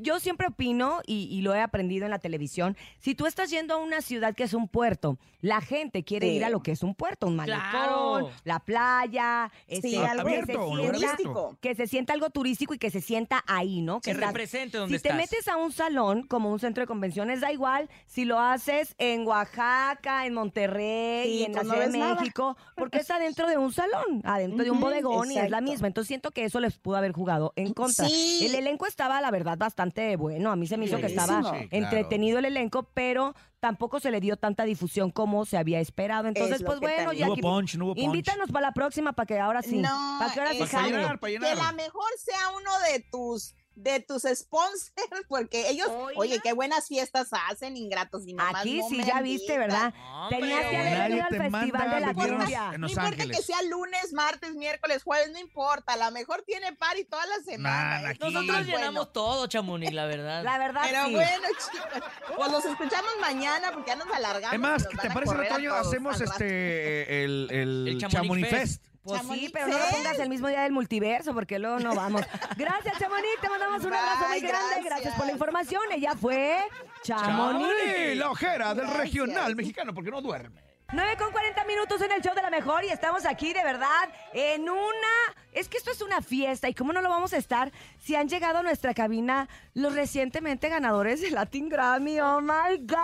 [0.00, 2.76] yo siempre opino y, y lo he aprendido en la televisión.
[2.98, 6.36] Si tú estás yendo a una ciudad que es un puerto, la gente quiere Sí.
[6.36, 8.30] ir a lo que es un puerto, un malecón, Claro.
[8.44, 11.58] la playa, este, Sí, que algo se abierto, un lugar sienta- turístico.
[11.60, 14.00] que se sienta algo turístico y que se sienta ahí, ¿no?
[14.00, 17.40] Que estás- represente donde si te metes a un salón como un centro de convenciones,
[17.40, 21.88] da igual si lo haces en Oaxaca, en Monterrey, Sí, en la pues no Ciudad
[21.92, 22.14] de nada.
[22.16, 25.86] México, porque es adentro de un salón, adentro de un bodegón y es la misma.
[25.86, 28.06] Entonces siento que eso les pudo haber jugado en contra.
[28.06, 30.50] El elenco estaba, la verdad, bastante bueno.
[30.50, 31.60] A mí se me hizo que estaba Buenísimo.
[31.60, 31.84] Sí, claro.
[31.86, 36.28] entretenido el elenco, pero tampoco se le dio tanta difusión como se había esperado.
[36.28, 37.20] Entonces, Es pues que bueno, también.
[37.20, 38.04] No hubo Jackie, punch, no hubo punch.
[38.04, 39.78] invítanos para la próxima para que ahora sí.
[39.78, 41.56] No, para que ahora sí Para llenar, para que llenar.
[41.56, 44.92] la mejor sea uno de tus de tus sponsors,
[45.28, 46.18] porque ellos, Oiga.
[46.18, 49.56] oye, qué buenas fiestas hacen, ingratos y nomás Aquí no sí, ya viste.
[49.58, 49.94] ¿verdad?
[50.12, 52.78] Hombre, Tenías que haber venido al Festival de la Cumbia.
[52.78, 53.36] No importa Ángeles.
[53.36, 57.36] que sea lunes, martes, miércoles, jueves, no importa, a lo mejor tiene party toda la
[57.44, 58.12] semana.
[58.18, 58.60] Nosotros bueno.
[58.62, 60.42] llenamos todo, Chamonix, la verdad.
[60.46, 61.14] La verdad, Pero sí.
[61.14, 64.54] bueno, chicos, pues los escuchamos mañana porque ya nos alargamos.
[64.54, 68.82] Es más, ¿te parece, todos Hacemos este el, el, El Chamonix Chamonix Fest.
[68.82, 68.95] Fest.
[69.06, 69.96] Pues sí, pero no lo Fest.
[69.96, 72.22] pongas el mismo día del multiverso, porque luego no vamos.
[72.56, 73.40] Gracias, Chamonix.
[73.40, 74.66] Te mandamos un abrazo muy grande.
[74.68, 74.84] Gracias.
[74.84, 75.14] gracias.
[75.14, 75.82] por la información.
[75.92, 76.58] Ella fue
[77.02, 77.68] Chamonix.
[77.68, 79.00] Chamonix, la ojera del Gracias.
[79.00, 80.66] regional mexicano, porque no duerme.
[80.92, 84.08] 9 con 40 minutos en el show de la mejor y estamos aquí de verdad
[84.32, 85.34] en una...
[85.52, 88.28] Es que esto es una fiesta y cómo no lo vamos a estar si han
[88.28, 92.20] llegado a nuestra cabina los recientemente ganadores del Latin Grammy.
[92.20, 92.96] ¡Oh, my God!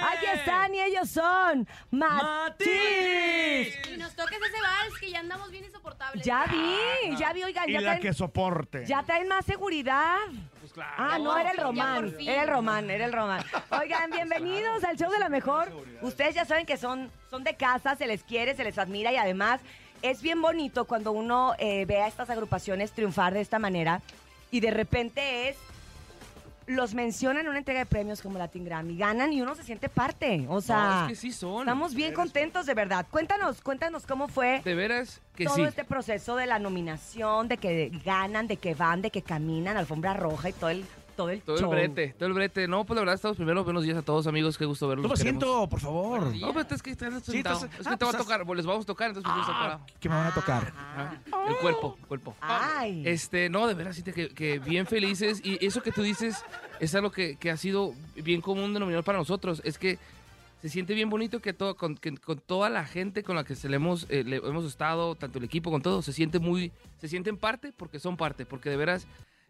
[0.00, 2.22] Aquí están y ellos son Matiz.
[2.22, 3.88] ¡Matiz!
[3.92, 6.24] Y nos toques ese vals que ya andamos bien insoportables.
[6.24, 8.86] Ya vi, ya vi, oigan, Y ya la traen, que soporte.
[8.86, 10.16] ya traen más seguridad.
[10.60, 10.94] Pues claro.
[10.96, 12.14] Ah, no, era el Román.
[12.20, 13.44] Era el Román, era el Román.
[13.70, 15.72] Oigan, bienvenidos al show de la mejor.
[16.02, 19.16] Ustedes ya saben que son, son de casa, se les quiere, se les admira y
[19.16, 19.60] además
[20.02, 24.00] es bien bonito cuando uno eh, ve a estas agrupaciones triunfar de esta manera
[24.50, 25.56] y de repente es.
[26.68, 29.88] Los mencionan en una entrega de premios como Latin Grammy, ganan y uno se siente
[29.88, 30.44] parte.
[30.48, 31.60] O sea, No, es que sí son.
[31.60, 33.06] estamos bien contentos de verdad.
[33.10, 35.62] Cuéntanos, cuéntanos cómo fue De veras que todo sí.
[35.62, 40.12] este proceso de la nominación, de que ganan, de que van, de que caminan, alfombra
[40.14, 40.84] roja y todo el
[41.18, 42.68] todo el Todo el brete, todo el brete.
[42.68, 43.64] No, pues la verdad, estamos primero.
[43.64, 44.56] Buenos días a todos, amigos.
[44.56, 45.02] Qué gusto verlos.
[45.02, 45.42] Toma los queremos.
[45.42, 46.36] asiento, por favor.
[46.36, 47.56] No, pero es que estás Sí, sentado.
[47.56, 49.96] estás- es que ah, te va a pues, tocar, les vamos a tocar, entonces pues.
[49.98, 50.72] ¿Qué me van a tocar?
[51.48, 52.36] El cuerpo, cuerpo.
[52.40, 53.02] Ay.
[53.04, 55.40] Este, no, de veras, sí, te- que, que bien felices.
[55.44, 56.44] Y eso que tú dices
[56.78, 59.60] es algo que, que ha sido bien común denominador para nosotros.
[59.64, 59.98] Es que
[60.62, 63.56] se siente bien bonito que, todo, con, que con toda la gente con la que
[63.56, 66.70] se le hemos, eh, le hemos estado, tanto el equipo, con todo, se siente muy,
[67.00, 69.06] se sienten parte porque son parte, porque de veras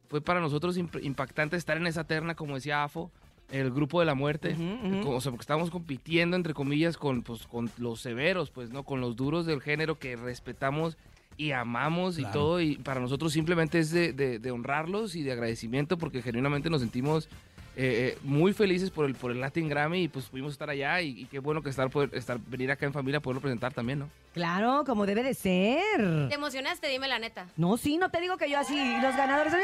[0.08, 3.10] fue para nosotros imp- impactante estar en esa terna, como decía Afo,
[3.50, 5.10] el grupo de la muerte, ujú.
[5.10, 8.82] o sea, porque estábamos compitiendo, entre comillas, con, pues, con los severos, pues, ¿no?
[8.82, 10.98] Con los duros del género que respetamos
[11.38, 15.32] y amamos y todo, y para nosotros simplemente es de, de- de honrarlos y de
[15.32, 17.26] agradecimiento porque genuinamente nos sentimos
[17.76, 21.00] eh, eh, muy felices por el, por el Latin Grammy y pues pudimos estar allá
[21.00, 24.00] y, y qué bueno que estar, poder, estar, venir acá en familia, poderlo presentar también,
[24.00, 24.08] ¿no?
[24.38, 26.28] Claro, como debe de ser.
[26.28, 26.86] ¿Te emocionaste?
[26.88, 27.46] Dime la neta.
[27.56, 29.52] No, sí, no te digo que yo así, los ganadores.
[29.52, 29.60] ¡Ay,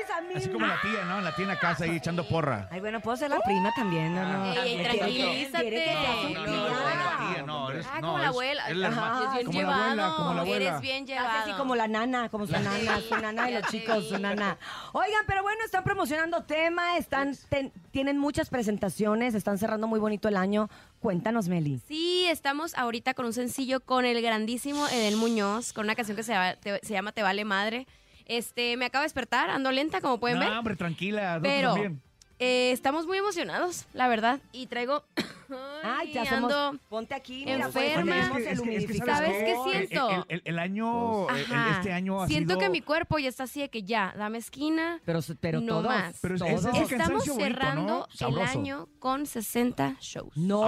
[0.00, 0.36] mis amigos!
[0.42, 1.20] Así como la tía, ¿no?
[1.20, 2.68] La tía en la casa ahí echando porra.
[2.70, 4.22] Ay, bueno, puedo ser la prima también, ¿no?
[4.22, 4.52] no.
[4.62, 5.68] Ey, tranquilízate.
[5.68, 6.52] quiere que sea su No, tía.
[6.52, 8.68] no, no, Tía, no, eres, Ah, no, como la abuela.
[8.68, 9.18] es la hermana.
[9.18, 9.82] Ajá, es bien como la llevado.
[9.84, 10.64] abuela, como la abuela.
[10.68, 11.38] Eres bien llevado.
[11.42, 12.70] así como la nana, como su nana,
[13.08, 14.56] su nana y los chicos, su nana.
[14.92, 20.28] Oigan, pero bueno, están promocionando tema, están ten- tienen muchas presentaciones, están cerrando muy bonito
[20.28, 20.70] el año.
[21.00, 21.80] Cuéntanos, Meli.
[21.86, 26.22] Sí, estamos ahorita con un sencillo con el grandísimo Edel Muñoz, con una canción que
[26.24, 27.86] se, va- te- se llama Te Vale Madre.
[28.26, 30.50] Este, me acabo de despertar, ando lenta, como pueden ver.
[30.50, 31.38] No, hombre, tranquila.
[31.42, 32.02] Pero también.
[32.38, 34.40] Eh, estamos muy emocionados, la verdad.
[34.52, 35.04] Y traigo.
[35.82, 36.52] Ay, ya somos.
[36.52, 38.12] ando Ponte aquí, mira, pues, enferma.
[38.12, 39.24] ponemos Oye, es que- el es que- es que humidificador.
[39.26, 40.10] ¿sabes qué siento?
[40.10, 41.70] El, el- el año, el- Ajá.
[41.78, 42.60] este año ha Siento sido...
[42.60, 45.00] que mi cuerpo ya está así de que ya, dame esquina.
[45.04, 46.18] Pero, pero no todos, más.
[46.20, 46.64] Pero es- todos.
[46.66, 48.28] es ese Estamos bonito, cerrando ¿no?
[48.28, 50.36] el año con 60 shows.
[50.36, 50.62] No.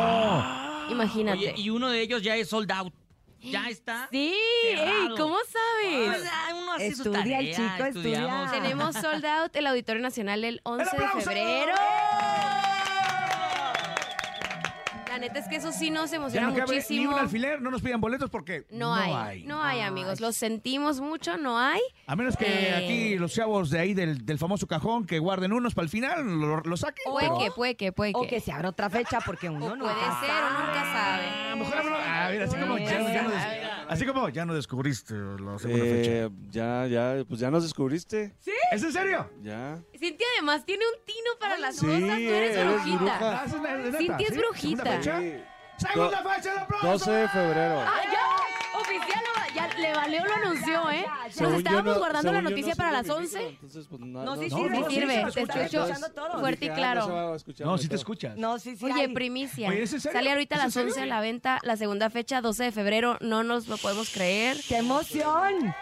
[0.91, 1.39] Imagínate.
[1.39, 2.93] Oye, y uno de ellos ya es sold out.
[3.43, 4.09] Ya está.
[4.11, 6.07] Sí, ey, ¿cómo sabes?
[6.19, 8.45] Pues, ah, uno hace su Estudia el tarea, chico, estudiamos.
[8.45, 8.63] estudia.
[8.63, 11.73] Tenemos sold out el Auditorio Nacional el 11 de febrero.
[15.09, 17.13] La neta es que eso sí nos Ya emociona no cabe ni muchísimo.
[17.15, 20.21] un alfiler, no nos pidan boletos porque No, hay, no hay, amigos.
[20.21, 21.81] Lo sentimos mucho, no hay.
[22.07, 22.75] A menos que Eh.
[22.77, 26.25] aquí los chavos de ahí del, del famoso cajón que guarden unos para el final,
[26.39, 27.03] lo, lo saquen.
[27.11, 28.29] Puede pero- que, puede que, puede O que.
[28.29, 31.27] que se abra otra fecha porque uno O no puede ser, uno nunca sabe.
[31.27, 31.75] A lo mejor
[32.39, 36.11] así como ya, no- ya no des- así como ya no descubriste la segunda fecha.
[36.11, 38.35] Eh, ya, ya, pues ya nos descubriste.
[38.73, 39.31] ¿Es en serio?
[39.43, 39.83] Ya.
[39.99, 42.01] Cintia además tiene un tino para las Sí, cosas.
[42.01, 42.99] Tú eres brujita.
[42.99, 43.43] bruja.
[43.43, 43.47] Ah.
[43.99, 44.39] Cintia es ¿Sí?
[44.39, 44.85] brujita.
[44.85, 45.47] ¿Segunda fecha?
[45.81, 46.89] ¡Segunda Do- fecha de aplauso!
[46.89, 47.81] 12 de febrero.
[47.81, 51.07] Ah, ya, oficial, lo- ya le valió, lo anunció, ¿eh?
[51.31, 53.39] Según Nos yo estábamos no- guardando la según yo noticia no para las mi 11.
[53.39, 55.85] micro, entonces, pues, no, No, sí No, sirve, no, sí sí, sirve, te escucha, escucho
[55.87, 56.41] escuchando todo.
[56.41, 57.01] fuerte y Dije, ah, claro.
[57.01, 58.01] no se va a escuchar No, sí te mejor.
[58.01, 58.37] escuchas.
[58.37, 58.85] No, sí, sí.
[58.85, 59.09] Oye, hay.
[59.15, 59.69] primicia.
[59.69, 60.19] Oye, ¿es en serio?
[60.19, 60.89] Sale ahorita a ¿Es en las serio?
[60.91, 63.17] 11 a la venta la segunda fecha, 12 de febrero.
[63.21, 64.57] No nos lo podemos creer.
[64.69, 65.75] ¡Qué emoción!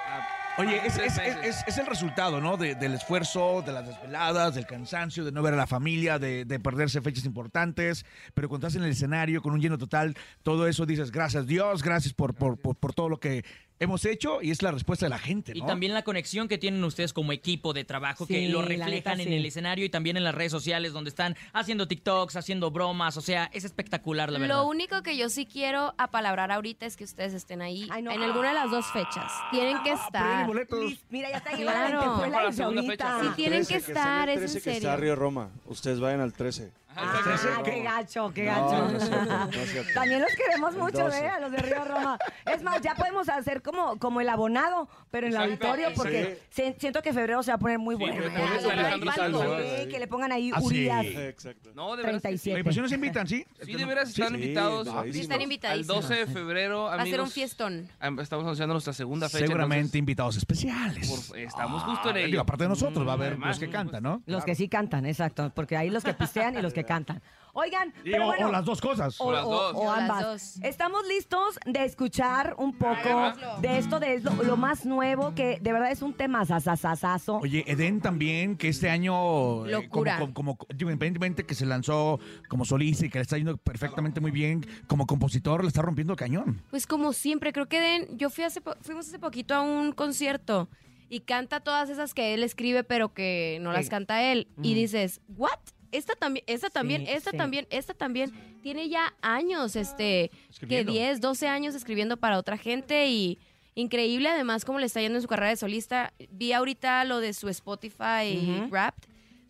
[0.59, 2.57] Oye, es, es- el resultado, ¿no?
[2.57, 6.45] De- del esfuerzo, de las desveladas, del cansancio, de no ver a la familia, de,
[6.45, 8.05] de perderse fechas importantes.
[8.35, 11.83] Pero cuando estás en el escenario con un lleno total, todo eso dices, gracias Dios,
[11.83, 13.45] gracias por, por, por, por todo lo que
[13.81, 14.43] hemos hecho.
[14.43, 15.65] Y es la respuesta de la gente, ¿no?
[15.65, 19.13] Y también la conexión que tienen ustedes como equipo de trabajo, que lo reflejan neta,
[19.13, 19.35] en sí.
[19.35, 23.17] el escenario y también en las redes sociales, donde están haciendo TikToks, haciendo bromas.
[23.17, 24.57] O sea, es espectacular, la verdad.
[24.57, 28.11] Lo único que yo sí quiero apalabrar ahorita es que ustedes estén ahí Ay, no.
[28.11, 29.31] en alguna de las dos fechas.
[29.51, 30.47] Tienen que hay estar.
[30.47, 30.95] boletos.
[31.11, 32.27] Mira, ya está Claro.
[32.29, 33.21] la la fecha.
[33.21, 34.97] Sí, tienen 13, que estar, el es en 13 que está serio.
[35.03, 35.51] Río Roma.
[35.67, 36.71] Ustedes vayan al 13.
[36.97, 38.89] Ah, qué gacho, qué gacho.
[38.89, 39.91] no es cierto, no es cierto.
[39.95, 41.19] También los queremos mucho, 12.
[41.25, 41.29] ¿eh?
[41.29, 42.19] A los de Río Roma.
[42.47, 45.67] Es más, ya podemos hacer como, como el abonado, pero en el Exacto.
[45.69, 48.17] auditorio, porque se- siento que febrero se va a poner muy Sí, bueno.
[48.23, 48.47] que le ¿eh?
[48.59, 49.57] Algo Alejandro
[49.91, 50.67] que le pongan ahí Ah, sí.
[50.67, 51.71] Urias Exacto.
[51.75, 52.23] No, de veras.
[52.23, 52.51] que sí.
[52.51, 52.55] 37.
[52.55, 53.47] Oye, pues sí nos invitan, ¿sí?
[53.63, 54.89] Sí, de veras están Sí, invitados.
[55.13, 56.03] Sí, están Al invitadísimos.
[56.03, 57.89] 12 de febrero, Va a ser un fiestón.
[58.01, 59.47] am- Estamos anunciando nuestra segunda fecha.
[59.47, 60.97] Seguramente invitados especiales.
[61.05, 62.29] entonces, por- estamos justo en Ah, ello.
[62.29, 64.23] digo, aparte de nosotros, va a haber Además, los que cantan, ¿no?
[64.27, 67.23] Los que sí cantan, exacto, porque hay los que pistean y los que cantan.
[67.55, 69.21] Oigan, Y- pero o, bueno, o las dos cosas.
[69.21, 69.75] o, las o- dos.
[69.75, 70.23] o O las ambas.
[70.23, 70.65] dos.
[70.65, 75.73] Estamos listos de escuchar un poco de esto, de lo, lo más nuevo, que de
[75.73, 77.39] verdad es un tema sasasasazo.
[77.39, 80.19] Oye, Eden también, que este año, eh, Locura.
[80.21, 83.57] como, como, como- digo, independientemente que se lanzó como solista y que le está yendo
[83.57, 86.63] perfectamente muy bien, como compositor le está rompiendo el cañón.
[86.71, 89.91] Pues como siempre, creo que Den, yo fui hace po- fuimos hace poquito a un
[89.93, 90.69] concierto
[91.09, 93.91] y canta todas esas que él escribe pero que no las Sí.
[93.91, 94.75] canta él y Mm.
[94.75, 95.59] dices, "What?
[95.93, 97.37] Esta también, esta también, Sí, esta sí.
[97.37, 100.93] también, esta también tiene ya años este que Escribiendo.
[100.93, 103.39] 10, 12 años escribiendo para otra gente y
[103.75, 106.13] increíble además cómo le está yendo en su carrera de solista.
[106.31, 108.69] Vi ahorita lo de su Spotify Ujú.
[108.71, 109.09] Wrapped.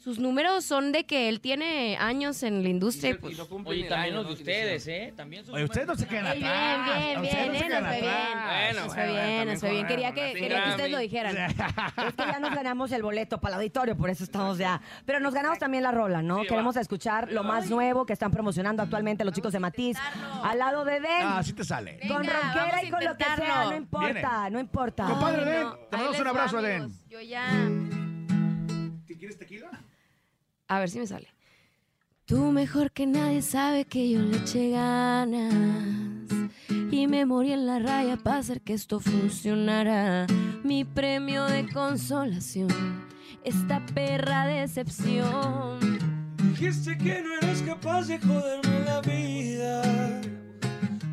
[0.09, 3.11] Sus números son de que él tiene años en la industria.
[3.11, 5.13] y pues, Oye, también los de ustedes, ¿eh?
[5.15, 6.41] También sus Oye, ustedes no se quedan atrás.
[6.41, 8.13] bien, bien, bien, no nos fue bien.
[8.49, 9.87] Bueno, nos fue bien, nos fue bien.
[9.87, 11.37] Quería que, Martín quería que ustedes lo dijeran.
[12.09, 14.81] Es que ya nos ganamos el boleto para el auditorio, por eso estamos ya.
[15.05, 16.41] Pero nos ganamos también la rola, ¿no?
[16.45, 19.99] Queremos escuchar lo más nuevo que están promocionando actualmente los chicos de Matiz.
[20.43, 21.23] Al lado de Den.
[21.23, 22.01] Ah, así te sale.
[22.09, 25.05] con Venga, rockera vamos a y con lo que sea, no importa, no importa.
[25.05, 26.63] Compadre Den, te mandamos un abrazo.
[26.63, 26.93] Den.
[27.11, 27.69] Yo ya.
[29.19, 29.69] ¿Quieres tequila?
[30.69, 31.29] A ver si me sale.
[32.27, 36.29] Tú mejor que nadie sabe que yo le eché ganas.
[36.91, 40.27] Y me morí en la raya para hacer que esto funcionara.
[40.63, 42.69] Mi premio de consolación.
[43.45, 45.79] Esta perra decepción.
[46.37, 50.21] Dijiste que no eras capaz de joderme la vida.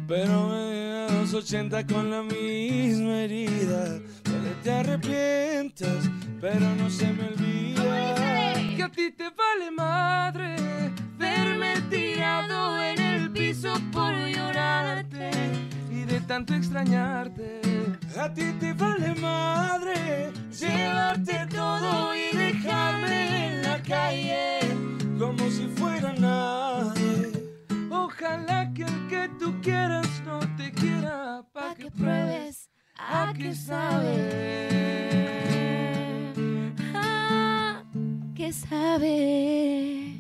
[0.05, 4.01] Pero me llegan los 80 con la misma herida.
[4.45, 6.07] Puede te arrepientas,
[6.39, 8.53] pero no se me olvida.
[8.75, 10.55] Que a ti te vale madre
[11.17, 15.31] Verme tirado en el piso por llorarte.
[15.89, 17.59] y de tanto extrañarte.
[18.19, 24.59] A ti te vale madre llevarte todo y dejarme en la calle
[25.17, 27.31] como si fuera nadie.
[27.89, 32.64] Ojalá que el que tú quieras no te quiera pa' Pa' que pruebes
[33.07, 34.67] a que sabe.
[36.93, 37.83] Ah,
[38.35, 40.15] que sabe.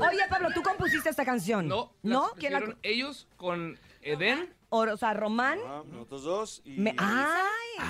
[0.00, 1.68] Oye, Pablo, ¿tú compusiste esta canción?
[1.68, 2.30] No, ¿No?
[2.38, 4.52] ¿Quién la ellos con Eden.
[4.72, 5.58] O, o sea, Román.
[5.66, 6.70] Ah, nosotros dos y...
[6.78, 7.38] Me- ¡Ay!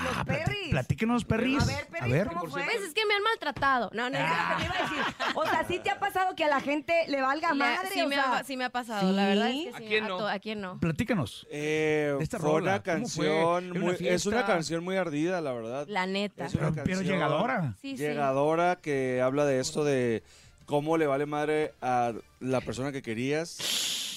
[0.03, 0.69] Los Ah, perris.
[0.71, 1.61] Platíquenos, perris.
[1.61, 2.63] A ver, perris, ¿cómo fue?
[2.63, 3.89] Pues es que me han maltratado.
[3.93, 5.15] No, no, es lo que te iba a decir.
[5.35, 7.89] O sea, ¿sí te ha pasado que a la gente le valga Le- madre?
[7.93, 9.85] sí, o me sea, ha, sí me ha pasado, la verdad es que ¿A sí.
[9.87, 10.27] quién no?
[10.27, 10.79] ¿A quién no?
[10.79, 11.47] Platícanos.
[11.51, 13.25] Eh, esta fue rola, una ¿cómo fue?
[13.27, 15.85] canción, ¿Era una muy- es una canción muy ardida, la verdad.
[15.87, 16.45] La neta.
[16.45, 17.75] Es una Pero, pero canción llegadora.
[17.81, 18.03] Sí, sí.
[18.03, 20.23] llegadora que habla de esto de
[20.65, 23.57] cómo le vale madre a la persona que querías.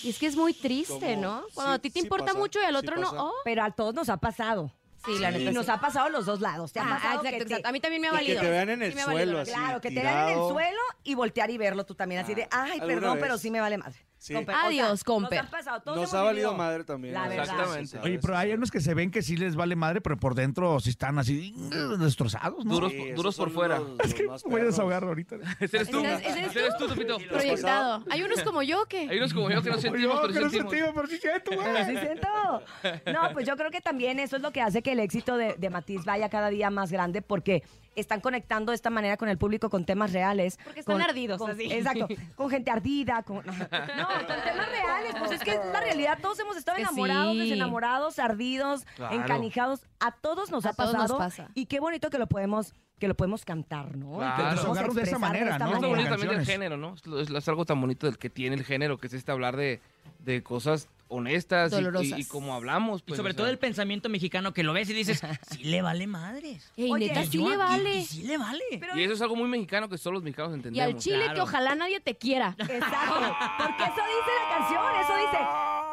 [0.06, 1.42] Y es que es muy triste, ¿no?
[1.54, 3.10] Cuando a ti te sí importa pasa, mucho y al sí otro no.
[3.10, 3.32] Oh.
[3.44, 4.72] Pero a todos nos ha pasado.
[5.04, 5.44] Sí, la neta.
[5.44, 5.52] Y sí.
[5.54, 6.72] nos ha pasado los dos lados.
[6.72, 7.68] ¿Te ha Ah, pasado exacto, que te- exacto.
[7.68, 8.40] A mí también me ha Y que valido.
[8.42, 9.50] te vean en el Sí me ha valido, suelo, la así.
[9.50, 9.64] verdad.
[9.66, 10.48] Claro, que te vean en el tirado.
[10.50, 12.20] suelo y voltear y verlo tú también.
[12.20, 13.22] Así de, ay, ¿Alguna perdón, vez?
[13.22, 13.98] pero sí me vale madre.
[14.18, 14.34] Sí.
[14.34, 15.38] Adiós, comper.
[15.38, 16.56] Nos, han pasado, todos Nos hemos ha valido vivido.
[16.64, 17.14] madre también.
[17.14, 17.44] La verdad.
[17.44, 17.98] Exactamente.
[18.00, 20.80] Oye, pero hay unos que se ven que sí les vale madre, pero por dentro
[20.80, 22.74] sí están así mm, destrozados, ¿no?
[22.74, 23.78] Duros, Sí, esos duros por son fuera.
[23.78, 24.70] los- Es los que más voy a perros.
[24.74, 25.36] desahogar ahorita.
[25.60, 25.98] Ese eres tú.
[26.00, 27.18] ¿Ese eres- ese eres Ese eres tú, Tupito.
[27.28, 28.04] Proyectado.
[28.10, 29.00] Hay unos como yo que.
[29.08, 30.70] Hay unos como yo que no sentimos, Yo, pero que no sentimos.
[30.72, 31.66] sentimos, pero sí siento, güey.
[31.66, 32.28] Pero sí siento.
[33.12, 35.54] No, pues yo creo que también eso es lo que hace que el éxito de,
[35.58, 37.62] de Matiz vaya cada día más grande porque
[37.96, 40.58] están conectando de esta manera con el público con temas reales.
[40.64, 41.72] Porque están con- ardidos, con- así.
[41.72, 42.06] Exacto.
[42.36, 43.22] Con gente ardida.
[43.22, 45.14] Con, no, con temas reales.
[45.18, 46.18] Pues es que es la realidad.
[46.20, 47.38] Todos hemos estado Que enamorados, sí.
[47.40, 49.14] desenamorados, ardidos, Claro.
[49.16, 49.86] encanijados.
[50.00, 51.18] A todos nos A ha todos nos pasado.
[51.18, 51.48] pasa.
[51.54, 54.12] Y qué bonito que lo podemos que lo podemos cantar, ¿no?
[54.12, 54.50] Que Claro.
[54.52, 55.74] Desahogarnos de esa manera, esta ¿no?
[55.76, 56.94] Es lo bonito también del género, ¿no?
[56.94, 59.30] Es, lo- es- es algo tan bonito del que tiene el género, que es este
[59.32, 59.82] hablar de,
[60.20, 63.00] de cosas honestas y- y, y como hablamos.
[63.02, 65.82] Y Pues, sobre o todo el pensamiento mexicano que lo ves y dices, sí le
[65.82, 66.72] vale madres.
[66.76, 67.94] Ey, Oye, neta, sí le vale.
[67.96, 68.62] y sí le vale.
[68.94, 70.94] Y eso es algo muy mexicano que solo los mexicanos Y entendemos.
[70.94, 72.54] al chile que ojalá nadie te quiera.
[72.58, 73.36] Exacto.
[73.58, 75.44] Porque eso dice la canción, eso dice.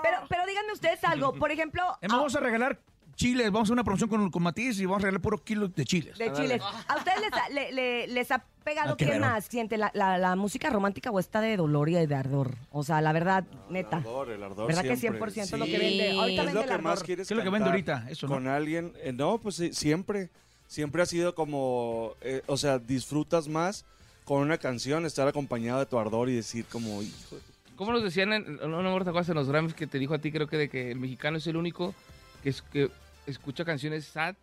[0.03, 1.33] Pero, pero díganme ustedes algo.
[1.33, 2.79] Por ejemplo, más, vamos a regalar
[3.15, 5.67] chiles, vamos a hacer una promoción con, con Matiz y vamos a regalar puro kilo
[5.67, 6.17] de chiles.
[6.17, 6.61] De chiles.
[6.87, 9.77] ¿A ustedes les ha, le- le- les ha pegado Ah, qué más siente?
[9.77, 12.55] La, la- la música romántica o esta de dolor y de ardor?
[12.71, 13.97] O sea, la verdad, neta.
[13.97, 15.21] El ardor, el ardor ¿Verdad que siempre.
[15.31, 16.11] 100% lo que vende?
[16.19, 18.11] Ahorita Es vende lo el que más quieres ¿Qué es lo que vende cantar ahorita?
[18.11, 18.33] Eso, ¿no?
[18.33, 18.93] Con alguien.
[19.01, 20.29] eh, no, pues sí, siempre.
[20.67, 22.13] Siempre ha sido como.
[22.21, 23.85] eh, o sea, disfrutas más
[24.23, 27.35] con una canción, estar acompañado de tu ardor y decir, como, hijo.
[27.75, 30.19] ¿Cómo nos decían, en, no, no me acuerdo en los Grammys que te dijo a
[30.19, 31.93] ti, creo que de que el mexicano es el único
[32.41, 32.89] que, es, que
[33.27, 34.35] escucha canciones sad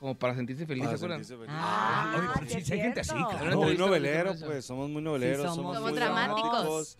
[0.00, 1.24] como para sentirse feliz, para ¿se acuerdan?
[1.24, 1.56] sentirse feliz.
[1.58, 3.44] Ah, Oye, pero sí sí, sí hay gente así, claro.
[3.46, 5.56] Una Muy novelero, pues, somos muy noveleros, somos.
[5.56, 6.52] somos, Somos muy dramáticos.
[6.52, 6.98] dramáticos.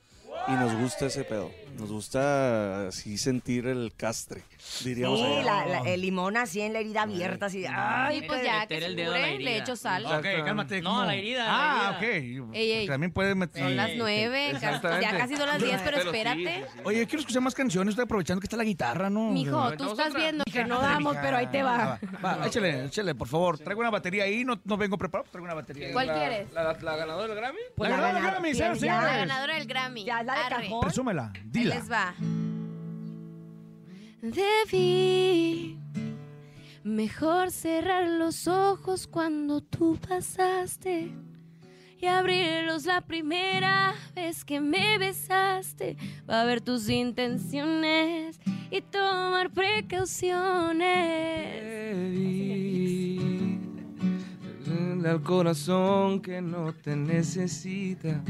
[0.49, 1.51] Y nos gusta ese pedo.
[1.79, 4.43] Nos gusta así sentir el castre,
[4.83, 5.18] diríamos.
[5.20, 5.43] Sí, allá.
[5.45, 7.64] la- la- el limón así en la herida abierta, así.
[7.68, 10.07] Ay, pues ya que el dedo a la cure, le echo sal.
[10.07, 10.81] Ok, cálmate.
[10.81, 11.51] No, la herida, la
[11.89, 12.03] Ah, ok.
[12.03, 12.45] herida.
[12.45, 12.87] Porque Ey, ey.
[12.87, 13.62] También puede meter.
[13.62, 14.81] Son las nueve, ya
[15.18, 16.37] casi son las diez, pero espérate.
[16.39, 16.81] sí, sí.
[16.85, 17.93] Oye, quiero escuchar más canciones.
[17.93, 19.31] Estoy aprovechando que está la guitarra, ¿no?
[19.31, 20.20] Mijo, tú estás otra.
[20.20, 21.99] viendo que no damos, pero ahí te va.
[22.24, 23.59] Va, va, échale, échale, por favor.
[23.59, 24.45] Traigo una batería ahí.
[24.45, 25.29] No, no vengo preparado.
[25.31, 25.93] Traigo una batería ahí.
[25.93, 26.53] ¿Cuál La- quieres?
[26.53, 27.59] La, ganadora del Grammy?
[27.77, 28.81] Pues La ganadora ganadora, Grammy.
[28.87, 30.05] La ganadora del Grammy.
[30.05, 30.81] Ya, la de cajón.
[30.81, 31.33] Presúmela,
[31.73, 32.14] Ahí les va.
[34.23, 35.79] Debí
[36.85, 41.12] mejor cerrar los ojos cuando tú pasaste
[41.99, 45.97] y abrirlos la primera vez que me besaste
[46.27, 48.39] para ver tus intenciones
[48.71, 50.85] y tomar precauciones.
[51.64, 52.77] Debí
[55.07, 58.23] al corazón que no te necesita.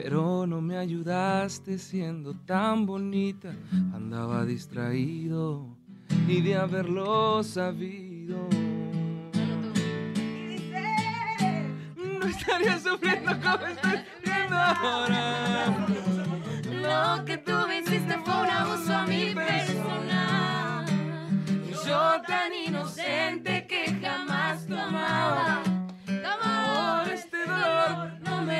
[0.00, 3.52] Pero no me ayudaste siendo tan bonita.
[3.92, 5.76] Andaba distraído
[6.28, 8.48] y de haberlo sabido.
[11.96, 15.66] No estaría sufriendo como estoy sufriendo ahora.
[16.70, 20.84] Lo que tú me hiciste fue un abuso a mi persona.
[21.84, 24.76] Yo tan inocente que jamás tu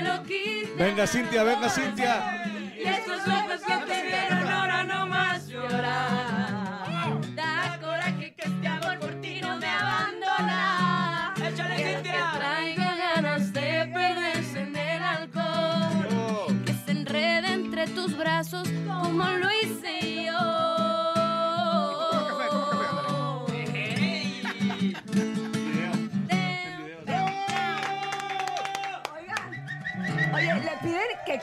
[0.01, 0.84] me lo quita.
[0.84, 2.44] Venga, Cintia, venga, Cintia.
[2.76, 7.20] Y estos ojos que te vieron ahora no más llorar.
[7.34, 11.34] Da coraje que este amor por ti no me abandona.
[11.36, 12.12] Échale, Cintia.
[12.12, 16.62] Que traiga ganas de perderse en el alcohol.
[16.64, 19.47] Que se enrede entre tus brazos como lo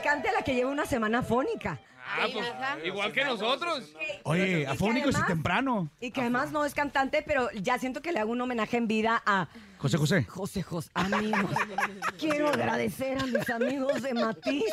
[0.06, 1.80] cante a la que lleva una semana fónica.
[2.08, 2.46] Ah, pues,
[2.84, 3.92] igual que nosotros.
[4.22, 5.90] Oye, afónicos y temprano.
[6.00, 8.86] Y que además no es cantante, pero ya siento que le hago un homenaje en
[8.86, 9.48] vida a
[9.78, 10.24] José José.
[10.24, 10.90] José José.
[10.94, 11.50] Amigos,
[12.18, 14.64] quiero agradecer a mis amigos de Matiz.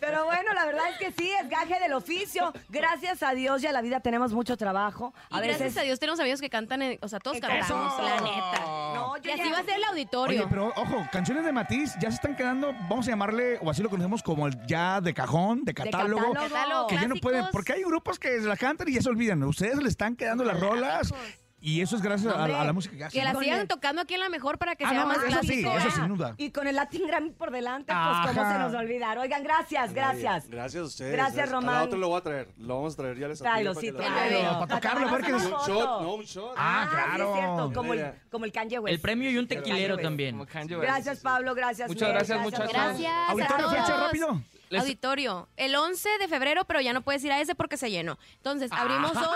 [0.00, 2.52] Pero bueno, la verdad es que sí, es gaje del oficio.
[2.68, 5.12] Gracias a Dios y a la vida tenemos mucho trabajo.
[5.30, 8.02] Y gracias a Dios tenemos amigos que cantan, en- o sea, todos cantamos, Eso.
[8.02, 8.60] la neta.
[8.94, 10.40] No, y así va a ser el auditorio.
[10.42, 13.82] Oye, pero ojo, canciones de Matiz ya se están quedando, vamos a llamarle, o así
[13.82, 16.32] lo conocemos como el ya de cajón, de catálogo.
[16.32, 16.54] catálogo.
[16.54, 19.08] Catálogo, que ya no pueden, porque hay grupos que se la cantan y ya se
[19.08, 19.42] olvidan.
[19.42, 21.12] Ustedes le están quedando las rolas
[21.60, 23.18] y eso es gracias a, a la música que hacen.
[23.20, 23.40] Que la ¿no?
[23.40, 25.90] sigan tocando aquí en la mejor para que Ah, sea no, más eso sí, eso
[25.90, 26.34] sin duda.
[26.36, 28.52] Y con el Latin Grammy por delante, pues cómo Ajá.
[28.52, 29.18] se nos va a olvidar.
[29.18, 30.48] Oigan, gracias, gracias.
[30.48, 31.12] Gracias a ustedes.
[31.12, 31.74] Gracias, Román.
[31.74, 32.48] la otra lo voy a traer.
[32.58, 34.66] Lo vamos a traer, ya les Tráelo, sí, para que lo- tráelo.
[34.66, 36.54] Para tocarlo, qué Un shot, no, un shot.
[36.56, 37.30] Ah, sí claro.
[37.34, 38.94] es cierto, como el, como el Kanye West.
[38.94, 40.38] El premio y un tequilero también.
[40.80, 41.88] Gracias, Pablo, gracias.
[41.88, 42.72] Muchas gracias, muchachos.
[42.72, 43.12] Gracias.
[43.28, 44.42] Auditorio, fecha rápido.
[44.68, 47.90] Les- Auditorio, el 11 de febrero, pero ya no puedes ir a ese porque se
[47.90, 48.18] llenó.
[48.38, 49.30] Entonces, abrimos otro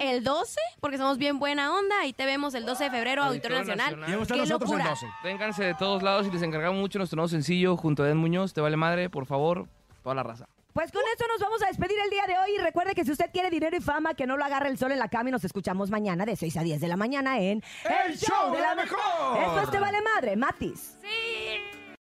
[0.00, 2.06] el 12, porque somos bien buena onda.
[2.06, 3.92] Y te vemos el 12 de febrero, Auditorio, Nacional.
[3.92, 4.90] Y vamos a estar ¡Qué nosotros el locura!
[4.90, 5.06] 12.
[5.22, 8.54] Vénganse de todos lados y les encargamos mucho nuestro nuevo sencillo junto a Ed Muñoz.
[8.54, 9.68] Te vale madre, por favor,
[10.02, 10.46] toda la raza.
[10.72, 12.52] Pues con eso nos vamos a despedir el día de hoy.
[12.56, 14.92] Y recuerde que si usted quiere dinero y fama, que no lo agarre el sol
[14.92, 17.62] en la cama y nos escuchamos mañana de 6 a 10 de la mañana en
[18.06, 19.36] El Show de la Mejor.
[19.42, 20.96] Esto es Te Vale Madre, Matis.
[21.02, 21.08] Sí.